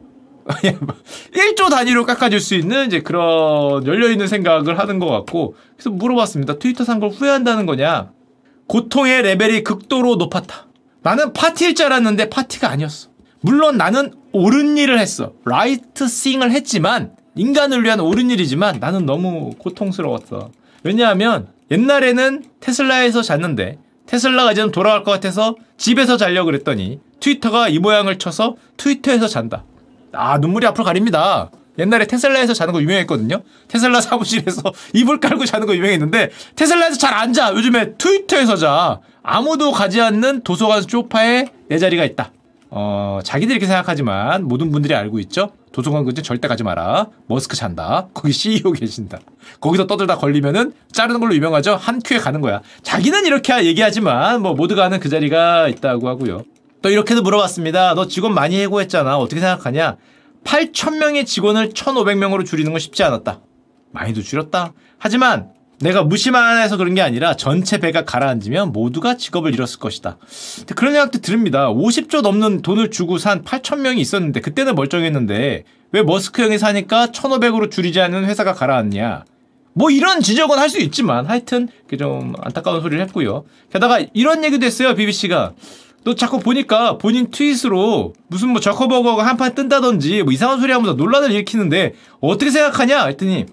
[0.47, 6.57] 1조 단위로 깎아줄 수 있는 이제 그런 열려있는 생각을 하는 것 같고 그래서 물어봤습니다.
[6.59, 8.11] 트위터 산 걸 후회한다는 거냐?
[8.67, 10.67] 고통의 레벨이 극도로 높았다.
[11.03, 13.09] 나는 파티일 줄 알았는데 파티가 아니었어.
[13.41, 15.33] 물론 나는 옳은 일을 했어.
[15.45, 20.49] right thing을 했지만 인간을 위한 옳은 일이지만 나는 너무 고통스러웠어.
[20.83, 28.17] 왜냐하면 옛날에는 테슬라에서 잤는데 테슬라가 이제 돌아갈 것 같아서 집에서 자려고 그랬더니 트위터가 이 모양을
[28.17, 29.63] 쳐서 트위터에서 잔다.
[30.17, 31.49] 아 눈물이 앞으로 가립니다.
[31.79, 33.43] 옛날에 테슬라에서 자는 거 유명했거든요.
[33.67, 34.61] 테슬라 사무실에서
[34.93, 37.53] 이불 깔고 자는 거 유명했는데 테슬라에서 잘 안 자.
[37.53, 38.99] 요즘에 트위터에서 자.
[39.21, 42.31] 아무도 가지 않는 도서관 소파에 내 자리가 있다.
[42.69, 45.51] 어, 자기들이 이렇게 생각하지만 모든 분들이 알고 있죠.
[45.71, 47.07] 도서관 근처 절대 가지 마라.
[47.27, 48.07] 머스크 잔다.
[48.13, 49.19] 거기 CEO 계신다.
[49.61, 51.75] 거기서 떠들다 걸리면은 자르는 걸로 유명하죠.
[51.75, 52.61] 한 큐에 가는 거야.
[52.81, 56.43] 자기는 이렇게 얘기하지만 뭐 모두가 아는 그 자리가 있다고 하고요.
[56.81, 57.95] 또 이렇게도 물어봤습니다.
[57.95, 59.17] 너 직원 많이 해고했잖아.
[59.17, 59.97] 어떻게 생각하냐?
[60.43, 63.41] 8,000명의 직원을 1,500명으로 줄이는 건 쉽지 않았다.
[63.91, 64.73] 많이도 줄였다.
[64.97, 70.17] 하지만 내가 무심만 해서 그런 게 아니라 전체 배가 가라앉으면 모두가 직업을 잃었을 것이다.
[70.75, 71.69] 그런 생각도 듭니다.
[71.69, 78.01] 50조 넘는 돈을 주고 산 8,000명이 있었는데 그때는 멀쩡했는데 왜 머스크 형이 사니까 1,500으로 줄이지
[78.01, 79.25] 않는 회사가 가라앉냐.
[79.73, 83.45] 뭐 이런 지적은 할 수 있지만 하여튼 좀 안타까운 소리를 했고요.
[83.71, 84.95] 게다가 이런 얘기도 했어요.
[84.95, 85.53] BBC가.
[86.07, 90.93] 너 자꾸 보니까 본인 트윗으로 무슨 뭐 저커버그가 한 판 뜬다든지 뭐 이상한 소리 하면서
[90.93, 93.07] 논란을 일으키는데 어떻게 생각하냐?
[93.07, 93.45] 했더니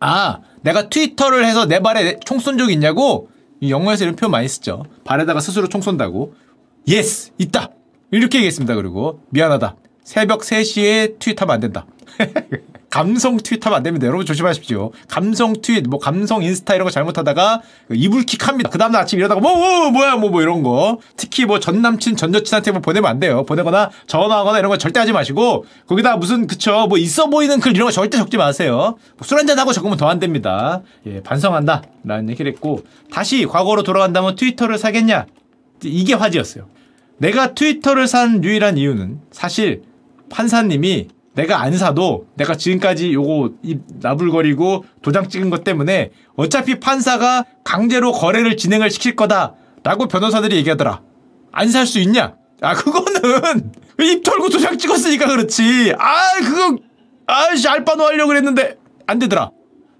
[0.00, 3.28] 아 내가 트위터를 해서 내 발에 총 쏜적 있냐고?
[3.60, 4.84] 이 영어에서 이런 표현 많이 쓰죠.
[5.04, 6.34] 발에다가 스스로 총 쏜다고.
[6.88, 7.70] yes 있다.
[8.10, 8.74] 이렇게 얘기했습니다.
[8.74, 9.76] 그리고 미안하다.
[10.02, 11.86] 새벽 3시에 트윗하면 안 된다.
[12.90, 14.06] 감성 트윗 하면 안 됩니다.
[14.06, 14.90] 여러분 조심하십시오.
[15.08, 18.68] 감성 트윗, 뭐 감성 인스타 이런 거 잘못하다가 이불킥 합니다.
[18.68, 20.98] 그 다음날 아침 일어나고 뭐, 뭐 뭐야 뭐 뭐 이런 거.
[21.16, 23.44] 특히 뭐 전 남친 전 여친한테 뭐 보내면 안 돼요.
[23.46, 27.86] 보내거나 전화하거나 이런 거 절대 하지 마시고 거기다 무슨 그쵸 뭐 있어 보이는 글 이런
[27.86, 28.96] 거 절대 적지 마세요.
[29.16, 30.82] 뭐 술 한잔 하고 적으면 더 안 됩니다.
[31.06, 35.26] 예 반성한다 라는 얘기를 했고 다시 과거로 돌아간다면 트위터를 사겠냐
[35.84, 36.66] 이게 화제였어요.
[37.18, 39.82] 내가 트위터를 산 유일한 이유는 사실
[40.30, 47.44] 판사님이 내가 안 사도 내가 지금까지 요거 입 나불거리고 도장 찍은 것 때문에 어차피 판사가
[47.64, 51.02] 강제로 거래를 진행을 시킬 거다라고 변호사들이 얘기하더라.
[51.52, 52.34] 안 살 수 있냐?
[52.60, 55.94] 아 그거는 입 털고 도장 찍었으니까 그렇지.
[55.98, 56.78] 아 그거
[57.26, 59.50] 아씨 알바노 하려고 그랬는데 안 되더라.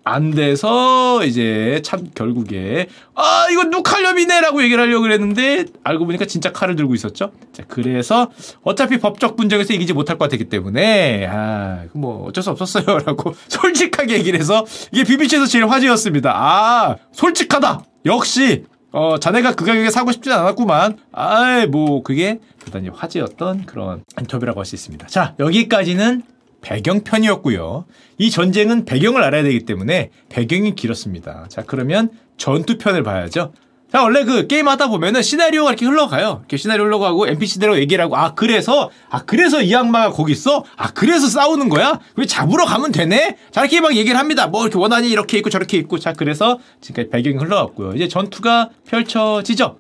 [0.03, 6.75] 안 돼서 이제 참 결국에 아 이거 누칼륨이네라고 얘기를 하려고 그랬는데 알고 보니까 진짜 칼을
[6.77, 7.33] 들고 있었죠.
[7.53, 8.31] 자 그래서
[8.63, 14.39] 어차피 법적 분쟁에서 이기지 못할 것 같았기 때문에 아 뭐 어쩔 수 없었어요라고 솔직하게 얘기를
[14.39, 16.33] 해서 이게 BBC에서 제일 화제였습니다.
[16.35, 17.83] 아 솔직하다.
[18.07, 20.99] 역시 어 자네가 그 가격에 사고 싶진 않았구만.
[21.13, 25.07] 아이 뭐 그게 대단히 화제였던 그런 인터뷰라고 할 수 있습니다.
[25.09, 26.23] 자 여기까지는
[26.63, 27.85] 배경편이었고요.
[28.19, 31.47] 이 전쟁은 배경을 알아야 되기 때문에 배경이 길었습니다.
[31.49, 33.53] 자, 그러면 전투편을 봐야죠.
[33.91, 36.39] 자, 원래 그 게임 하다 보면은 시나리오가 이렇게 흘러가요.
[36.41, 40.65] 이렇게 시나리오 흘러가고 NPC대로 얘기를 하고, 아, 그래서, 아, 그래서 이 악마가 거기 있어?
[40.77, 41.99] 아, 그래서 싸우는 거야?
[42.15, 43.37] 왜 잡으러 가면 되네?
[43.51, 44.47] 자, 이렇게 막 얘기를 합니다.
[44.47, 45.99] 뭐, 이렇게 원한이 이렇게 있고 저렇게 있고.
[45.99, 47.95] 자, 그래서 지금까지 배경이 흘러갔고요.
[47.95, 49.79] 이제 전투가 펼쳐지죠.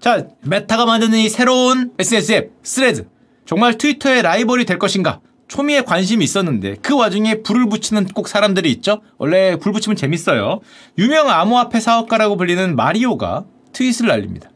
[0.00, 3.06] 자, 메타가 만드는 이 새로운 SNS 앱, 스레드.
[3.46, 5.20] 정말 트위터의 라이벌이 될 것인가?
[5.48, 9.02] 초미의 관심이 있었는데 그 와중에 불을 붙이는 꼭 사람들이 있죠.
[9.18, 10.60] 원래 불 붙이면 재밌어요.
[10.98, 14.50] 유명 암호화폐 사업가라고 불리는 마리오가 트윗을 날립니다.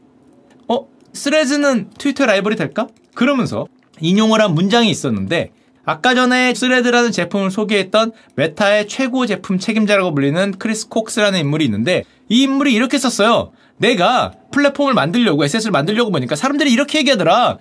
[0.67, 0.87] 어?
[1.13, 2.87] 스레즈는 트위터 라이벌이 될까?
[3.13, 3.67] 그러면서
[3.99, 5.51] 인용을 한 문장이 있었는데
[5.85, 12.43] 아까 전에 스레드라는 제품을 소개했던 메타의 최고 제품 책임자라고 불리는 크리스 콕스라는 인물이 있는데 이
[12.43, 13.51] 인물이 이렇게 썼어요.
[13.77, 17.57] 내가 플랫폼을 만들려고 SNS를 만들려고 보니까 사람들이 이렇게 얘기하더라.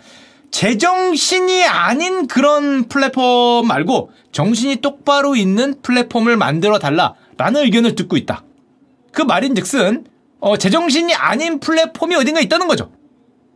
[0.50, 8.44] 제정신이 아닌 그런 플랫폼 말고 정신이 똑바로 있는 플랫폼을 만들어 달라라는 의견을 듣고 있다.
[9.12, 10.04] 그 말인즉슨
[10.40, 12.90] 어, 제정신이 아닌 플랫폼이 어딘가 있다는 거죠.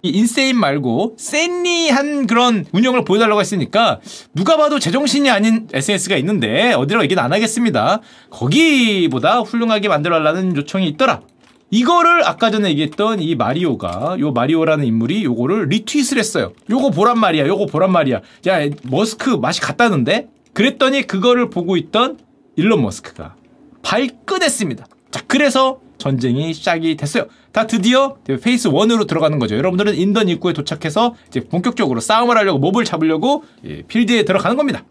[0.05, 4.01] 이 인세인 말고 센리한 그런 운영을 보여달라고 했으니까
[4.35, 8.01] 누가 봐도 제정신이 아닌 SNS가 있는데 어디라고 얘기는 안 하겠습니다.
[8.29, 11.21] 거기보다 훌륭하게 만들어달라는 요청이 있더라.
[11.73, 16.53] 이거를 아까 전에 얘기했던 이 마리오가 요 마리오라는 인물이 요거를 리트윗을 했어요.
[16.69, 17.47] 요거 보란 말이야.
[17.47, 18.21] 요거 보란 말이야.
[18.47, 20.29] 야 머스크 맛이 갔다는데?
[20.53, 22.19] 그랬더니 그거를 보고 있던
[22.57, 23.37] 일론 머스크가
[23.81, 24.85] 발끈했습니다.
[25.11, 27.29] 자 그래서 전쟁이 시작이 됐어요.
[27.53, 29.57] 다 드디어 phase 1으로 들어가는 거죠.
[29.57, 34.85] 여러분들은 인던 입구에 도착해서 이제 본격적으로 싸움을 하려고 mob을 잡으려고 예, 필드에 들어가는 겁니다.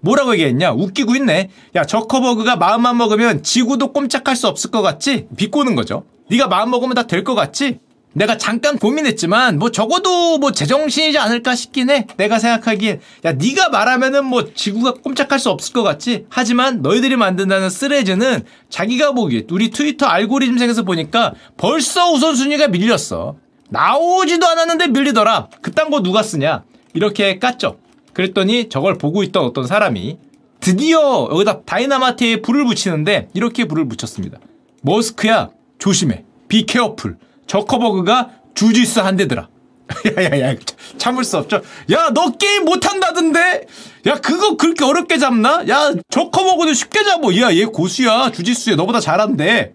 [0.00, 0.70] 뭐라고 얘기했냐?
[0.72, 1.50] 웃기고 있네.
[1.74, 5.26] 야, 저커버그가 마음만 먹으면 지구도 꼼짝할 수 없을 것 같지?
[5.36, 6.04] 비꼬는 거죠.
[6.30, 7.80] 네가 마음 먹으면 다 될 것 같지?
[8.14, 12.06] 내가 잠깐 고민했지만 뭐 적어도 뭐 제정신이지 않을까 싶긴 해.
[12.16, 16.26] 내가 생각하기엔 야 네가 말하면은 뭐 지구가 꼼짝할 수 없을 것 같지.
[16.30, 23.36] 하지만 너희들이 만든다는 쓰레즈는 자기가 보기에 우리 트위터 알고리즘상에서 보니까 벌써 우선순위가 밀렸어.
[23.70, 25.48] 나오지도 않았는데 밀리더라.
[25.60, 26.64] 그딴 거 누가 쓰냐?
[26.94, 27.76] 이렇게 깠죠.
[28.14, 30.18] 그랬더니 저걸 보고 있던 어떤 사람이
[30.60, 34.38] 드디어 여기다 다이나마트에 불을 붙이는데 이렇게 불을 붙였습니다.
[34.82, 36.24] 머스크야 조심해.
[36.48, 37.16] 비 케어풀.
[37.46, 39.48] 저커버그가 주짓수 한 대더라.
[40.18, 40.56] 야야야
[40.98, 41.62] 참을 수 없죠.
[41.90, 43.66] 야 너 게임 못한다던데.
[44.06, 45.64] 야 그거 그렇게 어렵게 잡나?
[45.68, 47.34] 야 저커버그는 쉽게 잡어.
[47.36, 49.74] 야얘 고수야 주짓수야 너보다 잘한대.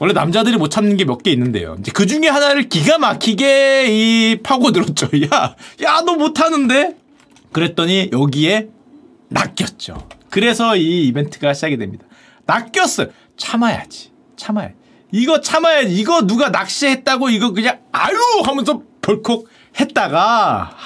[0.00, 1.76] 원래 남자들이 못 참는 게 몇 개 있는데요.
[1.78, 5.08] 이제 그 중에 하나를 기가 막히게 이 파고 들었죠.
[5.32, 6.96] 야, 야, 너 못하는데?
[7.52, 8.68] 그랬더니 여기에
[9.28, 10.08] 낚였죠.
[10.30, 12.06] 그래서 이 이벤트가 시작이 됩니다.
[12.46, 13.08] 낚였어요.
[13.36, 14.10] 참아야지.
[14.36, 14.74] 참아야지.
[15.12, 15.94] 이거 참아야지.
[15.94, 19.44] 이거 누가 낚시했다고 이거 그냥 아유 하면서 벌컥
[19.78, 20.76] 했다가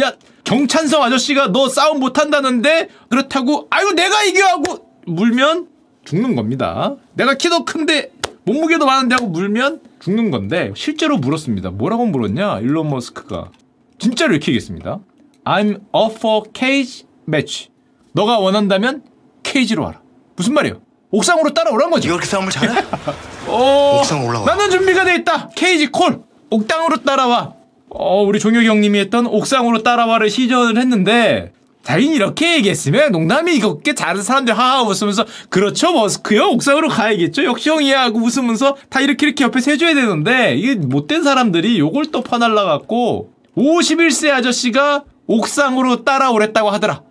[0.00, 0.12] 야
[0.44, 5.68] 경찬성 아저씨가 너 싸움 못한다는데 그렇다고 아유 내가 이겨 하고 물면
[6.04, 6.96] 죽는 겁니다.
[7.14, 8.12] 내가 키도 큰데
[8.44, 11.70] 몸무게도 많은데 하고 물면 죽는 건데 실제로 물었습니다.
[11.70, 12.60] 뭐라고 물었냐?
[12.60, 13.50] 일론 머스크가
[13.98, 15.00] 진짜로 이렇게 얘기했습니다.
[15.44, 17.70] I'm up for cage match.
[18.12, 19.02] 너가 원한다면
[19.42, 20.00] 케이지로 와라.
[20.36, 20.80] 무슨 말이에요?
[21.10, 22.08] 옥상으로 따라오란 거죠.
[22.08, 22.82] 이렇게 싸움을 잘해?
[23.48, 24.44] 어, 옥상 올라와.
[24.46, 25.50] 나는 준비가 돼 있다.
[25.54, 26.20] 케이지 콜.
[26.50, 27.52] 옥상으로 따라와.
[27.88, 31.52] 어, 우리 종혁이 형님이 했던 옥상으로 따라와를 시전을 했는데
[31.84, 38.02] 자기는 이렇게 얘기했으면 농담이 이렇게 잘하는 사람들 하하 웃으면서 그렇죠 머스크요 옥상으로 가야겠죠 역시 형이야
[38.02, 44.30] 하고 웃으면서 다 이렇게 이렇게 옆에서 해줘야 되는데 이게 못된 사람들이 요걸 또 퍼날라갖고 51세
[44.32, 47.02] 아저씨가 옥상으로 따라오랬다고 하더라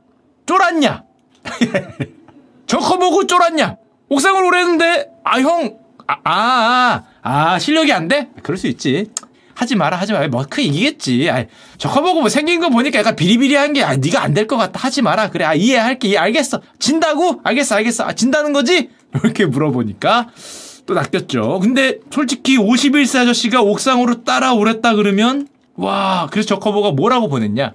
[0.45, 1.03] 쫄았냐
[2.67, 3.77] 저거 보고 쫄았냐
[4.09, 8.29] 옥상으로 오랬는데 아 형 아, 아, 아, 아, 실력이 안 돼?
[8.43, 9.09] 그럴 수 있지.
[9.55, 10.27] 하지 마라, 하지 마라.
[10.27, 11.29] 뭐, 그 이기겠지.
[11.29, 11.45] 아,
[11.77, 14.79] 저거 보고 뭐 생긴 거 보니까 약간 비리비리한 게, 아, 네가 안 될 것 같다.
[14.79, 15.29] 하지 마라.
[15.29, 16.09] 그래, 아, 이해할게.
[16.09, 16.61] 이해, 알겠어.
[16.79, 17.39] 진다고?
[17.43, 18.03] 알겠어, 알겠어.
[18.05, 18.89] 아, 진다는 거지?
[19.23, 20.29] 이렇게 물어보니까
[20.85, 21.59] 또 낚였죠.
[21.61, 27.73] 근데 솔직히 51세 아저씨가 옥상으로 따라오랬다 그러면, 와, 그래서 저커버그가 뭐라고 보냈냐?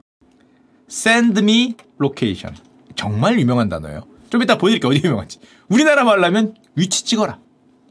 [0.91, 2.57] Send me location.
[2.95, 4.03] 정말 유명한 단어예요.
[4.29, 4.91] 좀 이따 보여드릴게요.
[4.91, 5.39] 어디 유명한지.
[5.69, 7.39] 우리나라 말로 하면 위치 찍어라.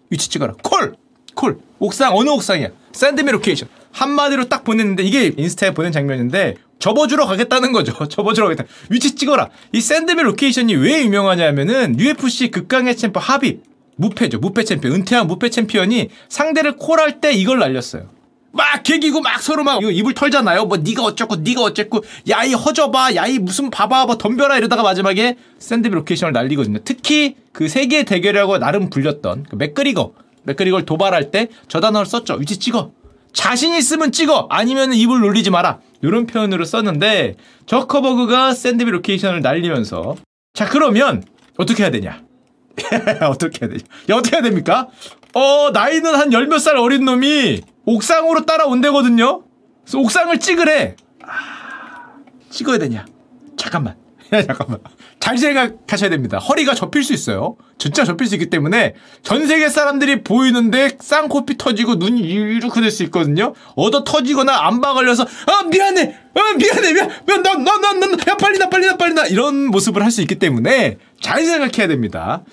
[0.10, 0.54] 위치 찍어라.
[0.63, 0.95] 콜!
[1.36, 1.60] 콜!
[1.80, 2.69] 옥상, 어느 옥상이야?
[2.91, 3.69] Send me location.
[3.91, 7.93] 한마디로 딱 보냈는데 이게 인스타에 보낸 장면인데 접어주러 가겠다는 거죠.
[8.08, 8.65] 접어주러 가겠다.
[8.89, 9.50] 위치 찍어라.
[9.72, 13.62] 이 Send me location이 왜 유명하냐면은 UFC 극강의 챔프 하빕.
[13.98, 14.39] 무패죠.
[14.39, 14.95] 무패 챔피언.
[14.95, 18.10] 은퇴한 무패 챔피언이 상대를 콜할 때 이걸 날렸어요.
[18.51, 20.65] 막 개기고 막 서로 막 입을 털잖아요.
[20.65, 24.81] 뭐 네가 어쩌고 네가 어쨌고 야 이 허져봐 야 이 무슨 봐봐 뭐 덤벼라 이러다가
[24.83, 26.79] 마지막에 Send me location을 날리거든요.
[26.83, 32.35] 특히 그 세계 대결이라고 나름 불렸던 그 맥그리거 맥그리거를 도발할 때 저 단어를 썼죠.
[32.35, 32.91] 위치 찍어.
[33.33, 37.35] 자신 있으면 찍어 아니면 입을 놀리지 마라 이런 표현으로 썼는데
[37.67, 40.15] 저커버그가 Send me location을 날리면서
[40.55, 41.23] 자 그러면
[41.57, 42.23] 어떻게 해야 되냐
[43.29, 44.88] 어떻게 해야 되냐 야 어떻게 해야 됩니까
[45.35, 47.62] 어 나이는 한 열 몇 살 어린 놈이
[47.93, 49.43] 옥상으로 따라온대거든요.
[49.84, 50.95] 그래서 옥상을 찍으래.
[51.23, 52.13] 아,
[52.49, 53.06] 찍어야 되냐?
[53.58, 53.95] 잠깐만.
[54.34, 54.80] 야, 잠깐만.
[55.19, 56.38] 잘 생각하셔야 됩니다.
[56.38, 57.58] 허리가 접힐 수 있어요.
[57.80, 63.04] 진짜 접힐 수 있기 때문에 전 세계 사람들이 보이는데 쌍코피 터지고 눈이 이렇게 될 수
[63.06, 63.54] 있거든요.
[63.75, 68.38] 얻어 터지거나 안바 걸려서 아 미안해, 아 미안해, 미안, 미안, 나 나 나 나 야
[68.38, 72.43] 빨리 나 빨리 나 빨리 나 이런 모습을 할 수 있기 때문에 잘 생각해야 됩니다.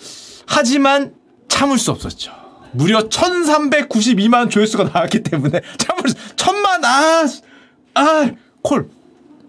[0.46, 1.12] 하지만
[1.48, 2.32] 참을 수 없었죠.
[2.76, 6.02] 무려 1392만 조회수가 나왔기 때문에 참을
[6.36, 6.82] 천만
[7.94, 8.90] 아아콜.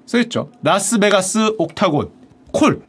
[0.05, 0.51] 써있죠.
[0.63, 2.11] 라스베가스 옥타곤.
[2.51, 2.81] 콜.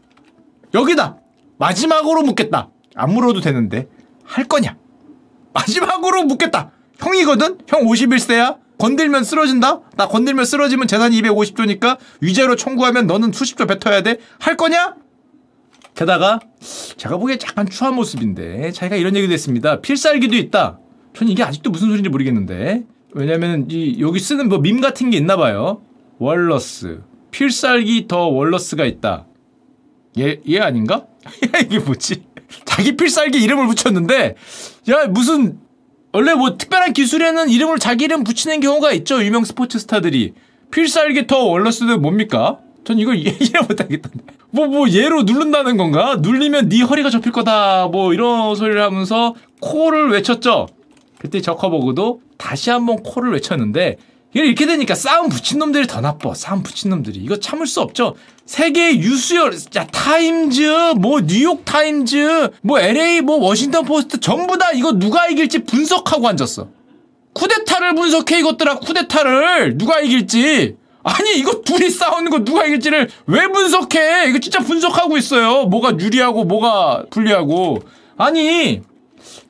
[0.72, 1.16] 여기다!
[1.59, 2.70] 마지막으로 묻겠다.
[2.94, 3.88] 안 물어도 되는데
[4.24, 4.77] 할 거냐?
[5.53, 6.70] 마지막으로 묻겠다.
[6.98, 7.59] 형이거든?
[7.66, 8.59] 형 51세야?
[8.79, 9.81] 건들면 쓰러진다?
[9.96, 11.98] 나 건들면 쓰러지면 재산이 250조니까?
[12.20, 14.18] 위자료 청구하면 너는 수십조 뱉어야 돼?
[14.38, 14.94] 할 거냐
[15.98, 16.38] 게다가
[16.96, 19.80] 제가 보기에 약간 추한 모습인데 자기가 이런 얘기도 했습니다.
[19.80, 20.78] 필살기도 있다.
[21.12, 22.84] 전 이게 아직도 무슨 소리인지 모르겠는데
[23.14, 25.82] 왜냐면 이 여기 쓰는 뭐 밈 같은 게 있나 봐요.
[26.18, 27.00] 월러스
[27.32, 29.26] 필살기 더 월러스가 있다.
[30.18, 31.06] 얘, 얘 아닌가?
[31.66, 32.22] 이게 뭐지?
[32.64, 34.37] 자기 필살기 이름을 붙였는데
[34.90, 35.58] 야 무슨
[36.12, 39.24] 원래 뭐 특별한 기술에는 이름을 자기 이름 붙이는 경우가 있죠.
[39.24, 40.34] 유명 스포츠 스타들이
[40.70, 42.61] 필살기 더 월러스는 뭡니까?
[42.88, 43.35] 전 이걸 이해
[43.68, 44.18] 못하겠던데.
[44.51, 46.16] 뭐, 뭐, 얘로 누른다는 건가?
[46.20, 47.88] 눌리면 네 허리가 접힐 거다.
[47.88, 50.68] 뭐, 이런 소리를 하면서 콜을 외쳤죠.
[51.18, 53.98] 그때 저커버그도 다시 한번 콜을 외쳤는데,
[54.33, 56.33] 이렇게 되니까 싸움 붙인 놈들이 더 나빠.
[56.33, 57.18] 싸움 붙인 놈들이.
[57.20, 58.14] 이거 참을 수 없죠.
[58.46, 64.92] 세계 유수의, 야, 타임즈, 뭐, 뉴욕 타임즈, 뭐, LA, 뭐, 워싱턴 포스트, 전부 다 이거
[64.92, 66.68] 누가 이길지 분석하고 앉았어.
[67.35, 69.77] 쿠데타를 분석해, 이것들아, 쿠데타를.
[69.77, 70.77] 누가 이길지.
[71.08, 74.28] 아니 이거 둘이 싸우는 거 누가 이길지를 왜 분석해?
[74.28, 75.64] 이거 진짜 분석하고 있어요.
[75.64, 77.80] 뭐가 유리하고 뭐가 불리하고.
[78.18, 78.82] 아니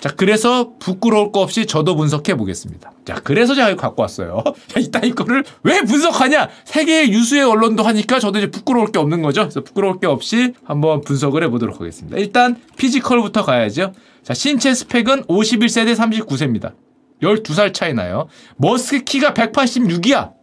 [0.00, 2.92] 자 그래서 부끄러울 거 없이 저도 분석해 보겠습니다.
[3.04, 4.44] 자 그래서 제가 이거 갖고 왔어요.
[4.78, 6.48] 이따 이거를 왜 분석하냐?
[6.64, 9.42] 세계 유수의 언론도 하니까 저도 이제 부끄러울 게 없는 거죠.
[9.42, 12.16] 그래서 부끄러울 게 없이 한번 분석을 해보도록 하겠습니다.
[12.18, 13.92] 일단 피지컬부터 가야죠.
[14.22, 16.74] 자 신체 스펙은 51세 대 39세입니다.
[17.22, 18.28] 12살 차이 나요.
[18.58, 20.38] 머스크 키가 186이야.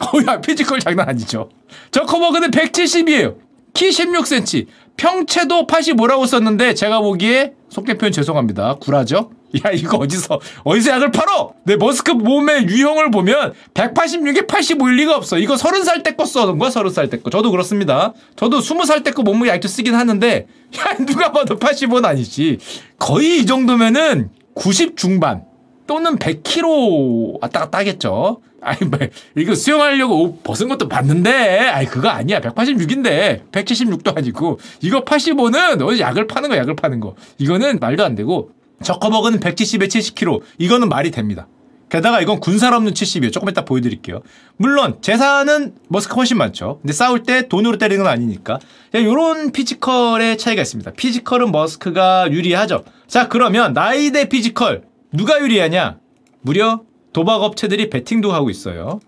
[0.00, 1.48] 어야 physical 장난 아니죠.
[1.90, 3.36] 저커버그는 170이에요.
[3.74, 4.66] 키 16cm.
[4.96, 8.76] 평체도 85라고 썼는데 제가 보기에 속된 표현 죄송합니다.
[8.76, 9.30] 구라죠?
[9.64, 11.52] 야 이거 어디서 어디서 약을 팔어?
[11.64, 15.38] 내 머스크 몸의 유형을 보면 186에 85일 리가 없어.
[15.38, 17.30] 이거 30살 때 거 쓰는 거야 30살 때 거.
[17.30, 18.12] 저도 그렇습니다.
[18.36, 20.46] 저도 20살 때 거 몸무게 약도 쓰긴 하는데
[20.78, 22.58] 야 누가 봐도 85는 아니지.
[22.98, 25.44] 거의 이 정도면은 90 중반
[25.86, 28.40] 또는 100kg 왔다 갔다 하겠죠.
[28.64, 28.98] 아니, 뭐,
[29.36, 32.40] 이거 수영하려고 옷 벗은 것도 봤는데, 아니, 그거 아니야.
[32.40, 37.14] 186인데, 176도 아니고, 이거 85는 어디 약을 파는 거, 약을 파는 거.
[37.38, 38.50] 이거는 말도 안 되고,
[38.82, 40.40] 저커버그는 170에 70kg.
[40.58, 41.46] 이거는 말이 됩니다.
[41.88, 43.32] 게다가 이건 군살 없는 70이에요.
[43.32, 44.22] 조금 이따 보여드릴게요.
[44.56, 46.78] 물론 재산은 머스크 훨씬 많죠.
[46.80, 48.58] 근데 싸울 때 돈으로 때리는 건 아니니까.
[48.92, 50.92] 이런 physical의 차이가 있습니다.
[50.92, 52.84] physical은 머스크가 유리하죠.
[53.06, 55.98] 자 그러면 나이 대 physical 누가 유리하냐?
[56.40, 56.82] 무려
[57.14, 59.00] 도박 업체들이 베팅도 하고 있어요.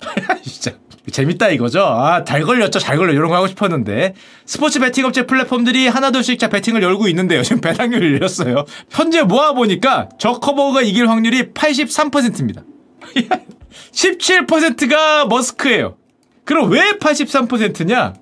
[0.42, 0.78] 진짜
[1.10, 1.80] 재밌다 이거죠.
[1.80, 2.78] 아, 잘 걸렸죠.
[2.78, 3.12] 잘 걸려.
[3.12, 4.14] 이런 거 하고 싶었는데.
[4.46, 7.42] 스포츠 베팅 업체 플랫폼들이 하나둘씩 자 배팅을 열고 있는데요.
[7.42, 8.64] 지금 배당률이 열렸어요.
[8.88, 12.62] 현재 모아 보니까 저커버그가 이길 확률이 83%입니다.
[13.92, 15.96] 17%가 머스크예요.
[16.44, 18.14] 그럼 왜 83%냐?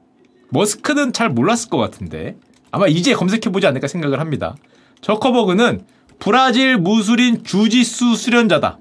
[0.50, 2.36] 머스크는 잘 몰랐을 것 같은데.
[2.70, 4.56] 아마 이제 검색해 보지 않을까 생각을 합니다.
[5.02, 5.84] 저커버그는
[6.18, 8.78] 브라질 무술인 주짓수 수련자다.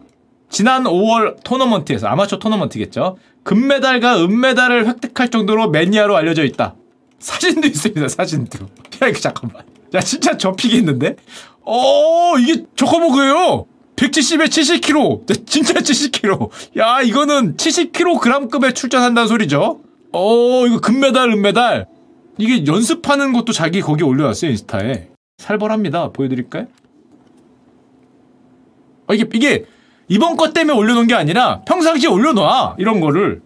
[0.49, 3.17] 지난 5월 토너먼트에서 아마추어 토너먼트겠죠.
[3.43, 6.75] 금메달과 은메달을 획득할 정도로 매니아로 알려져 있다.
[7.19, 8.07] 사진도 있습니다.
[8.07, 8.65] 사진도.
[9.01, 9.63] 야 이거 잠깐만.
[9.93, 11.15] 야 진짜 접히겠는데?
[11.63, 13.65] 어 이게 저커버그예요.
[13.95, 15.47] 170에 70kg.
[15.47, 16.49] 진짜 70kg.
[16.77, 19.81] 야 이거는 70kg급에 출전한다는 소리죠.
[20.11, 21.87] 어 이거 금메달 은메달.
[22.37, 25.09] 이게 연습하는 것도 자기 거기 올려놨어요 인스타에.
[25.39, 26.09] 살벌합니다.
[26.09, 26.67] 보여드릴까요?
[29.07, 29.65] 어, 이게 이게
[30.09, 33.41] 이번 것 때문에 올려놓은 게 아니라 평상시에 올려놔 이런 거를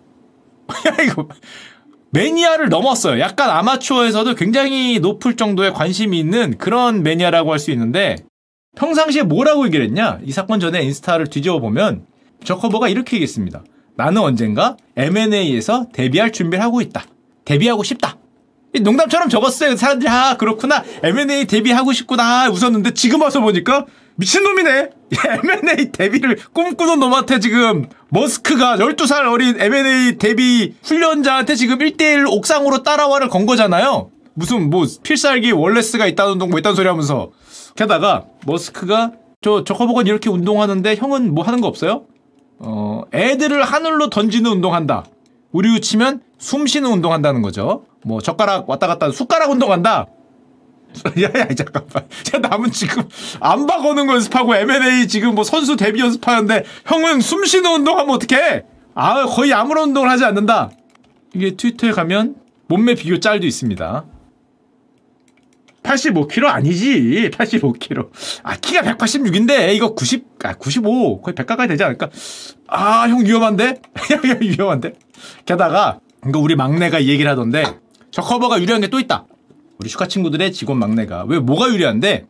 [0.88, 1.28] 야 이거
[2.12, 3.20] 매니아를 넘었어요.
[3.20, 8.18] 약간 아마추어에서도 굉장히 높을 정도의 관심이 있는 그런 매니아라고 할 수 있는데
[8.76, 10.20] 평상시에 뭐라고 얘기를 했냐?
[10.24, 12.06] 이 사건 전에 인스타를 뒤집어 보면
[12.44, 13.64] 저커버가 이렇게 얘기했습니다.
[13.96, 17.04] 나는 언젠가 M&A에서 데뷔할 준비를 하고 있다.
[17.46, 18.18] 데뷔하고 싶다.
[18.82, 19.76] 농담처럼 적었어요.
[19.76, 23.86] 사람들이 아 그렇구나 M&A 데뷔하고 싶구나 웃었는데 지금 와서 보니까
[24.22, 24.90] 미친놈이네.
[25.44, 33.30] M&A 데뷔를 꿈꾸는 놈한테 지금 머스크가 12살 어린 M&A 데뷔 훈련자한테 지금 1대1 옥상으로 따라와를
[33.30, 34.12] 건 거잖아요.
[34.34, 37.32] 무슨 뭐 필살기 월레스가 있다는 둥뭐 있다는 소리 하면서
[37.76, 42.06] 게다가 머스크가 저 저커버건 이렇게 운동하는데 형은 뭐 하는 거 없어요?
[42.60, 45.04] 어 애들을 하늘로 던지는 운동한다.
[45.52, 47.86] 우리로 치면 숨 쉬는 운동한다는 거죠.
[48.06, 50.06] 뭐 젓가락 왔다 갔다 숟가락 운동한다.
[51.22, 52.06] 야야 잠깐만.
[52.34, 53.04] 야 남은 지금
[53.40, 58.64] 거는 거 연습하고 M&A 지금 뭐 선수 데뷔 연습하는데 형은 숨 쉬는 운동하면 어떡해?
[58.94, 60.72] 아 거의 아무런 운동을 하지 않는다.
[61.34, 62.36] 이게 트위터에 가면
[62.68, 64.06] 몸매 비교 짤도 있습니다.
[65.84, 67.32] 85kg 아니지.
[67.34, 68.10] 85kg.
[68.44, 71.22] 아, 키가 186인데, 이거 90, 아, 95.
[71.22, 72.10] 거의 100 가까이 되지 않을까?
[72.68, 73.82] 아, 형 위험한데?
[74.28, 74.94] 형 위험한데?
[75.46, 77.64] 게다가, 이거 우리 막내가 이 얘기를 하던데,
[78.12, 79.26] 저커버그가 유리한 게 또 있다.
[79.82, 81.26] 우리 슈카 친구들의 직원 막내가.
[81.28, 82.28] 왜, 뭐가 유리한데?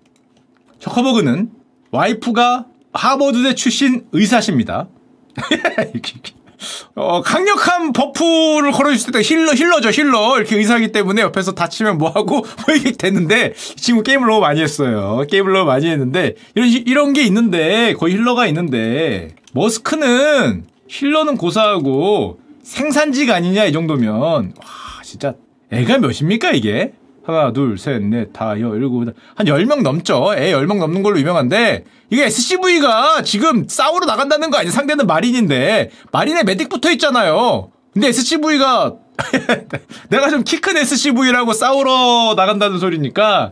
[0.80, 1.52] 저커버그는
[1.92, 4.88] 와이프가 하버드대 출신 의사십니다.
[6.96, 10.38] 어, 강력한 buff를 걸어줄 때 healer, healer죠, healer.
[10.38, 15.26] 이렇게 의사기 때문에 옆에서 다치면 뭐하고, 뭐 이게 됐는데, 지금 게임을 너무 많이 했어요.
[15.30, 23.36] 게임을 너무 많이 했는데, 이런, 이런 게 있는데, 거의 healer가 있는데, 머스크는 healer는 고사하고 생산지가
[23.36, 24.54] 아니냐, i 정도면.
[24.58, 25.34] 와, 진짜,
[25.72, 26.94] 애가 몇입니까, 이게?
[27.24, 29.06] 하나, 둘, 셋, 넷, 다, 여, 일곱,
[29.36, 30.34] 한 10명 넘죠.
[30.36, 34.72] 애 10명 넘는 걸로 유명한데, 이게 SCV가 지금 싸우러 나간다는 거 아니야?
[34.72, 37.70] 상대는 마린인데, 마린에 메딕 붙어 있잖아요.
[37.94, 38.96] 근데 SCV가,
[40.10, 43.52] 내가 좀 키 큰 SCV라고 싸우러 나간다는 소리니까,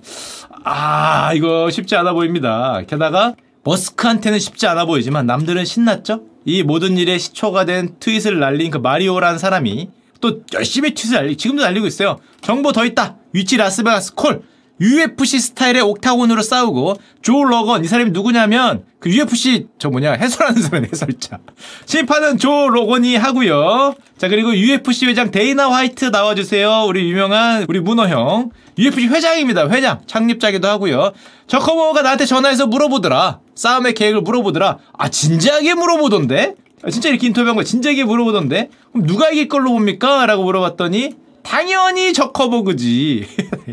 [0.63, 2.81] 아, 이거 쉽지 않아 보입니다.
[2.87, 6.21] 게다가, 머스크한테는 쉽지 않아 보이지만, 남들은 신났죠?
[6.45, 9.89] 이 모든 일의 시초가 된 트윗을 날린 그 마리오라는 사람이,
[10.21, 12.19] 또 열심히 트윗을 날리, 지금도 날리고 있어요.
[12.41, 13.15] 정보 더 있다.
[13.33, 14.43] 위치 라스베가스 콜.
[14.81, 20.85] UFC 스타일의 옥타곤으로 싸우고 조 로건 이 사람이 누구냐면 그 UFC 저 뭐냐 해설하는 사람
[20.85, 21.39] 해설자.
[21.85, 23.95] 심판은 조 로건이 하고요.
[24.17, 26.85] 자 그리고 UFC 회장 데이나 화이트 나와주세요.
[26.87, 28.51] 우리 유명한 우리 문어 형.
[28.77, 29.99] UFC 회장입니다 회장.
[30.07, 31.11] 창립자기도 하고요.
[31.47, 33.39] 저커버그가 나한테 전화해서 물어보더라.
[33.55, 34.77] 싸움의 계획을 물어보더라.
[34.97, 40.25] 아 진지하게 물어보던데 아, 진짜 이렇게 인터뷰한 거 진지하게 물어보던데 그럼 누가 이길 걸로 봅니까?
[40.25, 43.25] 라고 물어봤더니 당연히 저커버그지.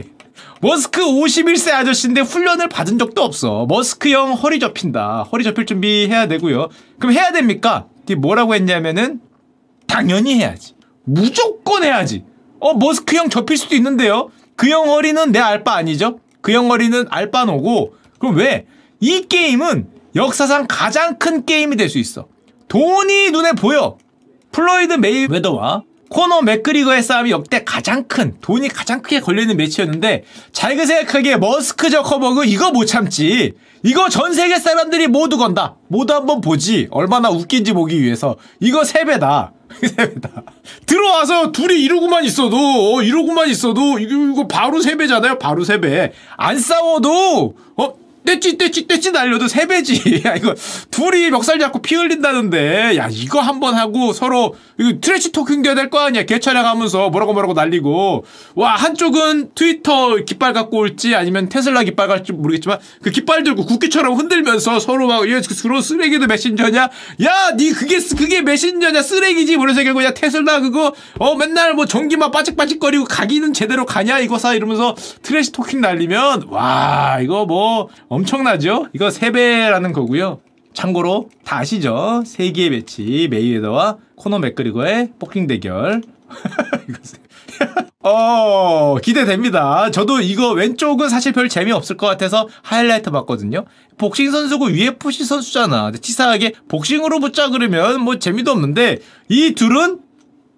[0.62, 3.66] 머스크 51세 아저씨인데 훈련을 받은 적도 없어.
[3.68, 5.24] 머스크 형 허리 접힌다.
[5.30, 6.68] 허리 접힐 준비 해야 되고요.
[6.98, 7.86] 그럼 해야 됩니까?
[8.18, 9.20] 뭐라고 했냐면은
[9.86, 10.74] 당연히 해야지.
[11.04, 12.24] 무조건 해야지.
[12.61, 14.30] 어 머스크 형 접힐 수도 있는데요.
[14.57, 16.20] 그 형 허리는 내 알바 아니죠?
[16.40, 17.94] 그 형 허리는 알바노고.
[18.18, 18.66] 그럼 왜?
[19.00, 22.26] 이 게임은 역사상 가장 큰 게임이 될 수 있어.
[22.69, 23.99] 돈이 눈에 보여.
[24.53, 31.37] 플로이드 메이웨더와 코너 맥그리거의 싸움이 역대 가장 큰 돈이 가장 크게 걸려있는 매치였는데 잘그 생각하기에
[31.37, 33.53] 머스크 저커버그 이거 못 참지.
[33.83, 35.77] 이거 전 세계 사람들이 모두 건다.
[35.89, 36.89] 모두 한번 보지.
[36.91, 38.37] 얼마나 웃긴지 보기 위해서.
[38.61, 39.53] 이거 세배다.
[39.83, 40.43] 세배다.
[40.87, 45.39] 들어와서 둘이 이러고만 있어도 어, 이러고만 있어도 이거, 이거 바로 세배잖아요.
[45.39, 46.12] 바로 세배.
[46.37, 47.95] 안 싸워도 어
[48.27, 50.22] 떼찌 떼찌 떼찌 날려도 세 배지.
[50.27, 50.55] 야 이거
[50.91, 55.89] 둘이 멱살 잡고 피 흘린다는데 야 이거 한번 하고 서로 이거 trash talking 돼야 될
[55.89, 56.24] 거 아니야.
[56.24, 58.24] 개촬영하면서 뭐라고 뭐라고 날리고
[58.57, 64.14] 와 한쪽은 트위터 깃발 갖고 올지 아니면 테슬라 깃발 갈지 모르겠지만 그 깃발 들고 국기처럼
[64.14, 66.89] 흔들면서 서로 막얘 그런 쓰레기도 메신저냐?
[67.22, 72.33] 야 니 그게 그게 메신저냐 쓰레기지 뭐래서 결국 야 테슬라 그거 어 맨날 뭐 전기만
[72.33, 78.89] 빠직빠직거리고 가기는 제대로 가냐 이거 사 이러면서 trash talking 날리면 와 이거 뭐 엄청나죠?
[78.95, 80.41] 이거 세배라는 거고요.
[80.73, 82.23] 참고로 다 아시죠?
[82.26, 86.03] 세기의 매치 메이웨더와 코너 맥그리거의 복싱 대결.
[88.01, 89.91] 어 기대됩니다.
[89.91, 93.64] 저도 이거 왼쪽은 사실 별 재미없을 것 같아서 하이라이트 봤거든요.
[93.99, 95.93] 복싱 선수고 UFC 선수잖아.
[95.93, 98.99] 치사하게 복싱으로 붙자 그러면 뭐 재미도 없는데
[99.29, 100.01] 이 둘은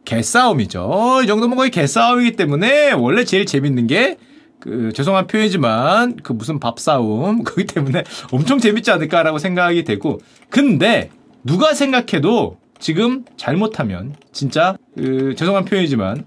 [0.04, 1.20] 개싸움이죠.
[1.24, 4.16] 이 정도면 거의 개싸움이기 때문에 원래 제일 재밌는 게
[4.60, 11.10] 그 죄송한 표현이지만 그 무슨 밥 싸움 그기 때문에 엄청 재밌지 않을까라고 생각이 되고 근데
[11.44, 16.24] 누가 생각해도 지금 잘못하면 진짜 그 죄송한 표현이지만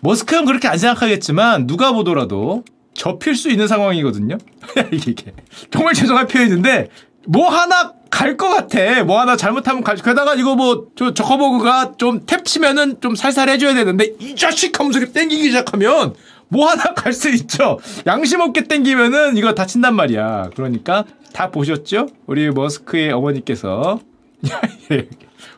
[0.00, 2.64] 머스크 형 그렇게 안 생각하겠지만 누가 보더라도
[2.94, 4.38] 접힐 수 있는 상황이거든요.
[4.92, 5.32] 이게
[5.70, 6.88] 정말 죄송한 표현인데
[7.26, 9.04] 뭐 하나 갈 것 같아.
[9.04, 9.96] 뭐 하나 잘못하면 갈.
[9.96, 15.44] 게다가 이거 뭐저 저커버그가 좀 탭 치면은 좀 살살 해줘야 되는데 이 자식 하면서 땡기기
[15.44, 16.14] 시작하면
[16.48, 17.78] 뭐 하나 갈 수 있죠.
[18.06, 20.50] 양심 없게 땡기면은 이거 다친단 말이야.
[20.54, 22.08] 그러니까 다 보셨죠?
[22.26, 24.00] 우리 머스크의 어머니께서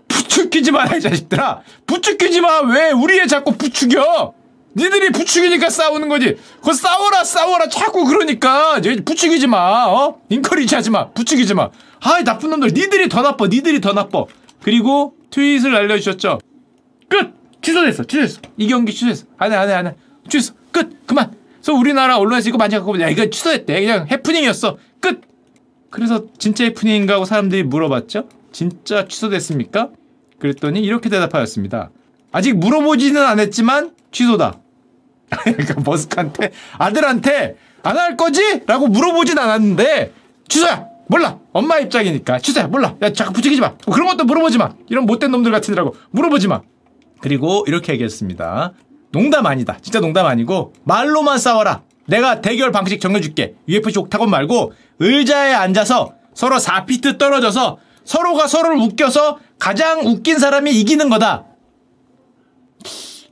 [0.08, 1.62] 부추기지 마라 이 자식들아.
[1.86, 2.60] 부추기지 마.
[2.62, 4.34] 왜 우리 애 자꾸 부추겨?
[4.76, 6.36] 니들이 부추기니까 싸우는 거지.
[6.60, 9.86] 그거 싸워라 싸워라 자꾸 그러니까 부추기지 마.
[9.86, 10.20] 어?
[10.28, 11.10] 인커리지 하지 마.
[11.10, 11.70] 부추기지 마.
[12.02, 12.68] 아이 나쁜 놈들.
[12.68, 13.46] 니들이 더 나빠.
[13.46, 14.24] 니들이 더 나빠.
[14.62, 16.38] 그리고 트윗을 알려주셨죠.
[17.08, 17.34] 끝.
[17.62, 18.04] 취소됐어.
[18.04, 18.40] 취소됐어.
[18.56, 19.26] 이 경기 취소됐어.
[19.38, 19.94] 안해 안해 안해.
[20.28, 20.54] 취소.
[20.72, 21.32] 끝 그만.
[21.60, 23.80] 그래서 우리나라 언론에서 이거 많이 갖고 야 이거 취소했대.
[23.80, 24.78] 그냥 해프닝이었어.
[25.00, 25.20] 끝.
[25.90, 28.28] 그래서 진짜 해프닝인가 하고 사람들이 물어봤죠?
[28.52, 29.90] 진짜 취소됐습니까?
[30.38, 31.90] 그랬더니 이렇게 대답하였습니다.
[32.32, 34.58] 아직 물어보지는 않았지만 취소다.
[35.44, 38.62] 그러니까 머스크한테 아들한테 안 할 거지?
[38.66, 40.12] 라고 물어보진 않았는데
[40.48, 40.86] 취소야!
[41.08, 41.38] 몰라!
[41.52, 42.66] 엄마 입장이니까 취소야!
[42.68, 42.94] 몰라!
[43.02, 43.74] 야 자꾸 부추기지 마!
[43.76, 44.74] 그런 것도 물어보지 마!
[44.88, 46.60] 이런 못된 놈들 같으더라고 물어보지 마!
[47.20, 48.72] 그리고 이렇게 얘기했습니다
[49.12, 49.76] 농담 아니다.
[49.82, 51.82] 진짜 농담 아니고 말로만 싸워라.
[52.06, 53.54] 내가 대결 방식 정해줄게.
[53.68, 61.08] UFC 옥타곤 말고 의자에 앉아서 서로 4피트 떨어져서 서로가 서로를 웃겨서 가장 웃긴 사람이 이기는
[61.08, 61.44] 거다.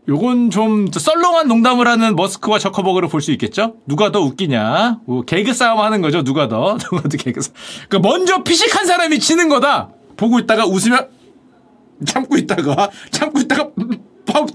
[0.09, 3.75] 요건 좀 썰렁한 농담을 하는 머스크와 저커버그를 볼 수 있겠죠?
[3.87, 5.01] 누가 더 웃기냐?
[5.05, 6.79] 뭐 개그 싸움 하는 거죠, 누가 더.
[6.81, 7.55] 누가 더 개그 싸움.
[7.91, 9.91] 그 먼저 피식한 사람이 지는 거다!
[10.17, 11.09] 보고 있다가 웃으면
[12.07, 13.71] 참고 있다가 참고 있다가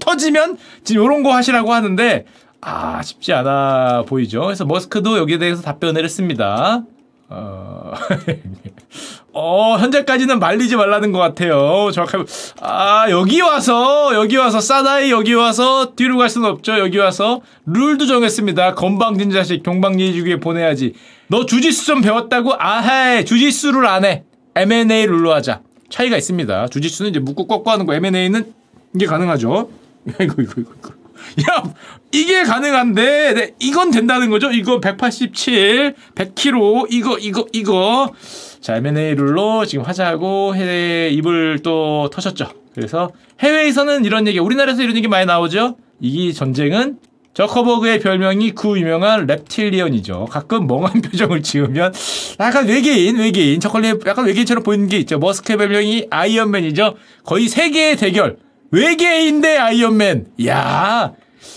[0.00, 2.24] 터지면 지금 이런 거 하시라고 하는데
[2.60, 4.42] 아 쉽지 않아 보이죠.
[4.42, 6.82] 그래서 머스크도 여기에 대해서 답변을 했습니다.
[7.28, 7.92] 어,
[9.32, 11.90] 어 현재까지는 말리지 말라는 것 같아요.
[11.92, 12.24] 정확하게
[12.60, 16.78] 아 여기 와서 여기 와서 사나이 여기 와서 뒤로 갈 수는 없죠.
[16.78, 18.74] 여기 와서 룰도 정했습니다.
[18.74, 20.94] 건방진 자식 동방예주기에 보내야지.
[21.28, 22.54] 너 주짓수 좀 배웠다고?
[22.58, 24.24] 아하이 주짓수를 안 해.
[24.54, 25.60] M&A 룰로 하자.
[25.90, 26.68] 차이가 있습니다.
[26.68, 28.52] 주짓수는 이제 묶고 꺾고 하는 거 M&A는
[28.94, 29.70] 이게 가능하죠.
[30.20, 30.94] 이거, 이거, 이거, 이거.
[31.48, 31.62] 야,
[32.12, 34.50] 이게 가능한데, 네, 이건 된다는 거죠?
[34.52, 38.12] 이거 187, 100kg, 이거, 이거, 이거.
[38.60, 42.48] 자, M&A 룰로 지금 하자고 해외 입을 또 터셨죠.
[42.74, 45.76] 그래서 해외에서는 이런 얘기, 우리나라에서 이런 얘기 많이 나오죠?
[46.00, 46.98] 이 전쟁은
[47.34, 50.28] 저커버그의 별명이 그 유명한 reptilian이죠.
[50.28, 51.92] 가끔 멍한 표정을 지으면
[52.38, 55.18] 약간 외계인, 외계인, 저컬리 약간 외계인처럼 보이는 게 있죠.
[55.18, 56.94] 머스크의 별명이 아이언맨이죠.
[57.24, 58.36] 거의 세기의 대결.
[58.74, 60.26] 외계인 대 아이언맨.
[60.46, 61.12] 야.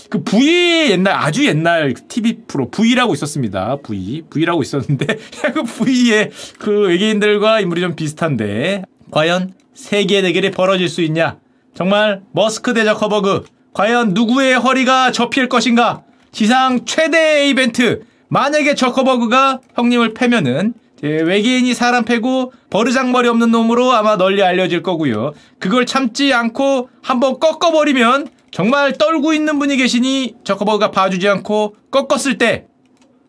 [0.08, 3.78] 그 V 옛날 아주 옛날 TV 프로 V라고 있었습니다.
[3.82, 5.06] V V라고 있었는데
[5.52, 11.38] 그 V의 그 외계인들과 인물이 좀 비슷한데 과연 세기 대결이 벌어질 수 있냐?
[11.74, 16.02] 정말 머스크 대 저 커버그 과연 누구의 허리가 접힐 것인가?
[16.30, 24.42] 지상 최대 이벤트 만약에 저커버그가 형님을 패면은 외계인이 사람 패고 버르장머리 없는 놈으로 아마 널리
[24.42, 25.32] 알려질 거고요.
[25.58, 32.68] 그걸 참지 않고 한번 꺾어버리면 정말 떨고 있는 분이 계시니 저커버가 봐주지 않고 꺾었을 때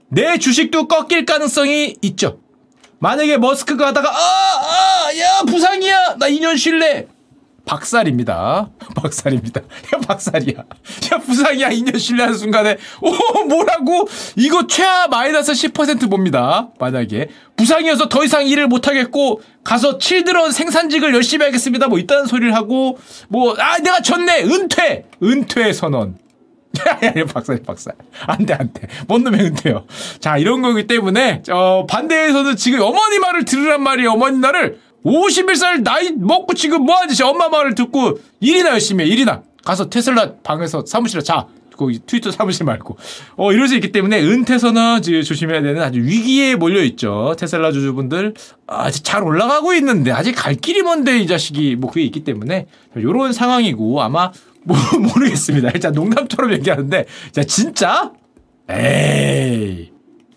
[0.09, 2.39] 내 주식도 꺾일 가능성이 있죠.
[2.99, 7.07] 만약에 머스크가 하다가 아, 아, 야 부상이야, 나 2년 쉴래.
[7.69, 8.69] 박살입니다.
[8.95, 9.61] 박살입니다.
[9.61, 10.57] 야, 박살이야.
[10.57, 11.69] 야, 부상이야.
[11.69, 14.07] 2년 신뢰하는 순간에, 오, 뭐라고?
[14.35, 16.69] 이거 최하 마이너스 10% 봅니다.
[16.79, 17.29] 만약에.
[17.57, 21.87] 부상이어서 더 이상 일을 못하겠고, 가서 칠드런 생산직을 열심히 하겠습니다.
[21.87, 22.97] 뭐, 있다는 소리를 하고,
[23.27, 24.45] 뭐, 아, 내가 졌네!
[24.45, 25.05] 은퇴!
[25.21, 26.17] 은퇴 선언.
[27.03, 27.91] 야야 박사님 박사
[28.27, 29.87] 안돼 안 돼 뭔 놈의 은퇴요
[30.19, 36.11] 자 이런 거기 때문에 어 반대에서는 지금 어머니 말을 들으란 말이에요 어머니 나를 51살 나이
[36.11, 39.43] 먹고 지금 뭐하지 지 엄마 말을 듣고 일이나 열심히 해 일이나.
[39.63, 42.97] 가서 테슬라 방에서 사무실에 자 거기 트위터 사무실 말고.
[43.37, 47.35] 어 이럴 수 있기 때문에 은퇴서는 지금 조심해야 되는 아주 위기에 몰려 있죠.
[47.39, 48.33] 테슬라 주주분들.
[48.67, 52.65] 아직 잘 올라가고 있는데 아직 갈 길이 먼데 이 자식이 뭐 그게 있기 때문에.
[52.95, 54.31] 이런 상황이고 아마
[54.63, 55.69] 뭐 모르겠습니다.
[55.73, 58.11] 일단 농담처럼 얘기하는데 자 진짜?
[58.69, 59.91] 에이.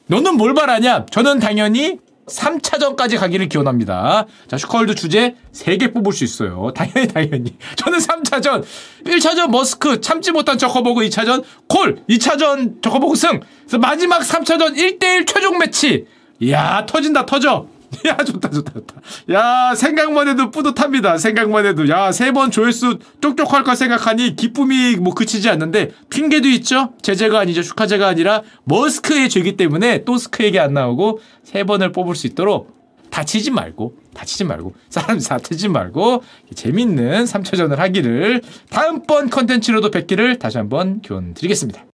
[0.06, 1.06] 너는 뭘 바라냐?
[1.10, 4.26] 저는 당연히 3차전까지 가기를 기원합니다.
[4.46, 6.72] 자, 슈카월드 주제 3개 뽑을 수 있어요.
[6.76, 7.56] 당연히, 당연히.
[7.76, 8.64] 저는 3차전.
[9.04, 13.40] 1차전 머스크, 참지 못한 저커버그 2차전 콜, 2차전 저커버그 승.
[13.80, 16.06] 마지막 3차전 1대1 최종 매치.
[16.40, 17.66] 이야, 터진다, 터져.
[18.08, 18.94] 야, 좋다, 좋다, 좋다.
[19.32, 21.18] 야, 생각만 해도 뿌듯합니다.
[21.18, 21.88] 생각만 해도.
[21.88, 26.94] 야, 세 번 조회수 쪽쪽할 걸 생각하니 기쁨이 뭐 그치지 않는데 핑계도 있죠?
[27.02, 27.62] 제 죄가 아니죠.
[27.62, 32.26] 슈카 죄가 아니라 머스크의 죄기 때문에 또 스크 얘기 안 나오고 세 번을 뽑을 수
[32.26, 32.80] 있도록
[33.10, 36.22] 다치지 말고, 다치지 말고, 사람 다치지 말고,
[36.54, 38.40] 재밌는 3차전을 하기를
[38.70, 41.91] 다음번 컨텐츠로도 뵙기를 다시 한번 교원 드리겠습니다.